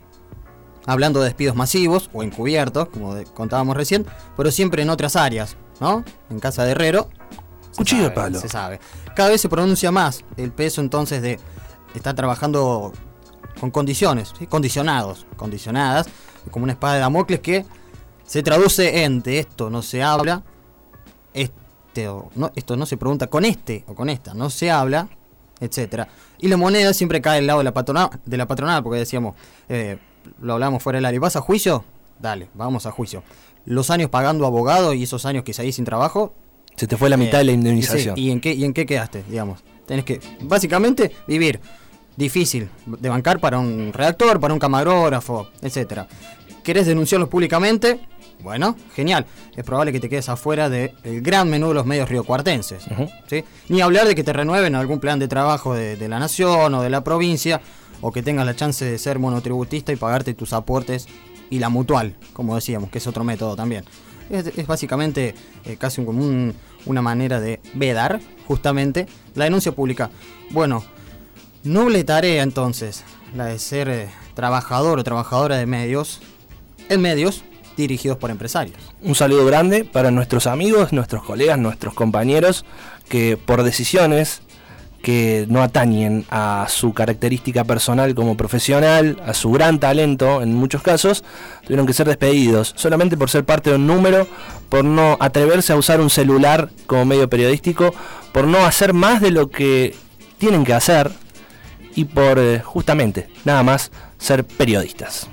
hablando 0.86 1.20
de 1.20 1.26
despidos 1.26 1.56
masivos 1.56 2.10
o 2.12 2.22
encubiertos, 2.22 2.88
como 2.88 3.16
contábamos 3.32 3.76
recién, 3.76 4.06
pero 4.36 4.50
siempre 4.50 4.82
en 4.82 4.90
otras 4.90 5.16
áreas, 5.16 5.56
¿no? 5.80 6.04
En 6.30 6.40
casa 6.40 6.64
de 6.64 6.72
Herrero. 6.72 7.08
Cuchillo 7.76 8.04
de 8.04 8.10
palo. 8.10 8.38
Se 8.38 8.48
sabe. 8.48 8.80
Cada 9.16 9.30
vez 9.30 9.40
se 9.40 9.48
pronuncia 9.48 9.90
más 9.90 10.24
el 10.36 10.52
peso 10.52 10.80
entonces 10.80 11.22
de 11.22 11.40
estar 11.94 12.14
trabajando 12.14 12.92
con 13.60 13.70
condiciones, 13.70 14.32
condicionados, 14.48 15.26
condicionadas, 15.36 16.08
como 16.50 16.64
una 16.64 16.72
espada 16.72 16.94
de 16.94 17.00
Damocles 17.00 17.40
que 17.40 17.64
se 18.24 18.42
traduce 18.42 19.04
en 19.04 19.22
de 19.22 19.38
esto 19.38 19.70
no 19.70 19.82
se 19.82 20.02
habla, 20.02 20.42
este 21.32 22.08
no, 22.34 22.50
esto 22.54 22.76
no 22.76 22.86
se 22.86 22.96
pregunta 22.96 23.26
con 23.28 23.44
este 23.44 23.84
o 23.86 23.94
con 23.94 24.08
esta, 24.08 24.34
no 24.34 24.50
se 24.50 24.70
habla, 24.70 25.08
etcétera. 25.60 26.08
Y 26.38 26.48
la 26.48 26.56
moneda 26.56 26.92
siempre 26.92 27.20
cae 27.20 27.38
al 27.38 27.46
lado 27.46 27.60
de 27.60 27.64
la 27.64 27.74
patronal, 27.74 28.10
de 28.24 28.36
la 28.36 28.46
patronal 28.46 28.82
porque 28.82 28.98
decíamos, 28.98 29.34
eh, 29.68 29.98
lo 30.40 30.54
hablamos 30.54 30.82
fuera 30.82 30.96
del 30.98 31.06
área. 31.06 31.20
¿Vas 31.20 31.36
a 31.36 31.40
juicio? 31.40 31.84
Dale, 32.18 32.48
vamos 32.54 32.86
a 32.86 32.90
juicio. 32.90 33.22
Los 33.66 33.90
años 33.90 34.10
pagando 34.10 34.46
abogado 34.46 34.94
y 34.94 35.04
esos 35.04 35.26
años 35.26 35.44
que 35.44 35.52
salí 35.52 35.72
sin 35.72 35.84
trabajo. 35.84 36.34
Se 36.76 36.86
te 36.86 36.96
fue 36.96 37.08
la 37.08 37.16
mitad 37.16 37.38
de 37.38 37.44
la 37.44 37.52
eh, 37.52 37.54
indemnización. 37.54 38.18
¿y, 38.18 38.30
en 38.30 38.40
qué, 38.40 38.52
¿Y 38.52 38.64
en 38.64 38.72
qué 38.72 38.84
quedaste? 38.86 39.24
Digamos. 39.28 39.62
Tenés 39.86 40.04
que, 40.04 40.20
básicamente, 40.40 41.12
vivir. 41.26 41.60
Difícil 42.16 42.68
de 42.86 43.08
bancar 43.08 43.40
para 43.40 43.58
un 43.58 43.92
redactor, 43.92 44.40
para 44.40 44.54
un 44.54 44.60
camarógrafo, 44.60 45.48
etcétera. 45.60 46.06
¿Querés 46.62 46.86
denunciarlos 46.86 47.28
públicamente? 47.28 48.00
Bueno, 48.42 48.76
genial. 48.94 49.26
Es 49.56 49.64
probable 49.64 49.92
que 49.92 50.00
te 50.00 50.08
quedes 50.08 50.28
afuera 50.28 50.68
del 50.68 50.92
gran 51.22 51.48
menú 51.48 51.68
de 51.68 51.74
los 51.74 51.86
medios 51.86 52.08
riocuartenses. 52.08 52.84
¿sí? 53.26 53.44
Ni 53.68 53.80
hablar 53.80 54.06
de 54.06 54.14
que 54.14 54.22
te 54.22 54.32
renueven 54.32 54.74
algún 54.74 55.00
plan 55.00 55.18
de 55.18 55.28
trabajo 55.28 55.74
de, 55.74 55.96
de 55.96 56.08
la 56.08 56.18
nación 56.18 56.74
o 56.74 56.82
de 56.82 56.90
la 56.90 57.02
provincia 57.02 57.60
o 58.00 58.12
que 58.12 58.22
tengas 58.22 58.44
la 58.44 58.54
chance 58.54 58.84
de 58.84 58.98
ser 58.98 59.18
monotributista 59.18 59.92
y 59.92 59.96
pagarte 59.96 60.34
tus 60.34 60.52
aportes 60.52 61.06
y 61.50 61.58
la 61.58 61.68
mutual, 61.68 62.14
como 62.32 62.54
decíamos, 62.54 62.90
que 62.90 62.98
es 62.98 63.06
otro 63.06 63.24
método 63.24 63.56
también. 63.56 63.84
Es, 64.30 64.66
básicamente 64.66 65.34
eh, 65.64 65.76
casi 65.76 66.04
como 66.04 66.52
una 66.86 67.02
manera 67.02 67.40
de 67.40 67.60
vedar 67.74 68.20
justamente 68.46 69.06
la 69.34 69.44
denuncia 69.44 69.72
pública. 69.72 70.10
Bueno, 70.50 70.84
noble 71.64 72.04
tarea 72.04 72.42
entonces, 72.42 73.04
la 73.34 73.46
de 73.46 73.58
ser 73.58 73.88
eh, 73.88 74.08
trabajador 74.34 74.98
o 74.98 75.04
trabajadora 75.04 75.56
de 75.56 75.66
medios, 75.66 76.20
en 76.88 77.00
medios 77.00 77.42
dirigidos 77.76 78.18
por 78.18 78.30
empresarios. 78.30 78.76
Un 79.02 79.14
saludo 79.14 79.44
grande 79.46 79.84
para 79.84 80.10
nuestros 80.10 80.46
amigos, 80.46 80.92
nuestros 80.92 81.24
colegas, 81.24 81.58
nuestros 81.58 81.94
compañeros 81.94 82.64
que 83.08 83.36
por 83.36 83.62
decisiones 83.62 84.42
que 85.02 85.44
no 85.50 85.62
atañen 85.62 86.24
a 86.30 86.66
su 86.70 86.94
característica 86.94 87.64
personal 87.64 88.14
como 88.14 88.38
profesional, 88.38 89.20
a 89.26 89.34
su 89.34 89.50
gran 89.50 89.78
talento 89.78 90.40
en 90.40 90.54
muchos 90.54 90.80
casos, 90.80 91.24
tuvieron 91.62 91.86
que 91.86 91.92
ser 91.92 92.06
despedidos 92.06 92.72
solamente 92.76 93.16
por 93.16 93.28
ser 93.28 93.44
parte 93.44 93.68
de 93.70 93.76
un 93.76 93.86
número, 93.86 94.26
por 94.70 94.82
no 94.84 95.18
atreverse 95.20 95.74
a 95.74 95.76
usar 95.76 96.00
un 96.00 96.08
celular 96.08 96.70
como 96.86 97.04
medio 97.04 97.28
periodístico, 97.28 97.92
por 98.32 98.46
no 98.46 98.64
hacer 98.64 98.94
más 98.94 99.20
de 99.20 99.30
lo 99.30 99.50
que 99.50 99.94
tienen 100.38 100.64
que 100.64 100.72
hacer 100.72 101.10
y 101.94 102.04
por 102.04 102.38
eh, 102.38 102.60
justamente 102.60 103.28
nada 103.44 103.62
más 103.62 103.90
ser 104.18 104.44
periodistas. 104.44 105.28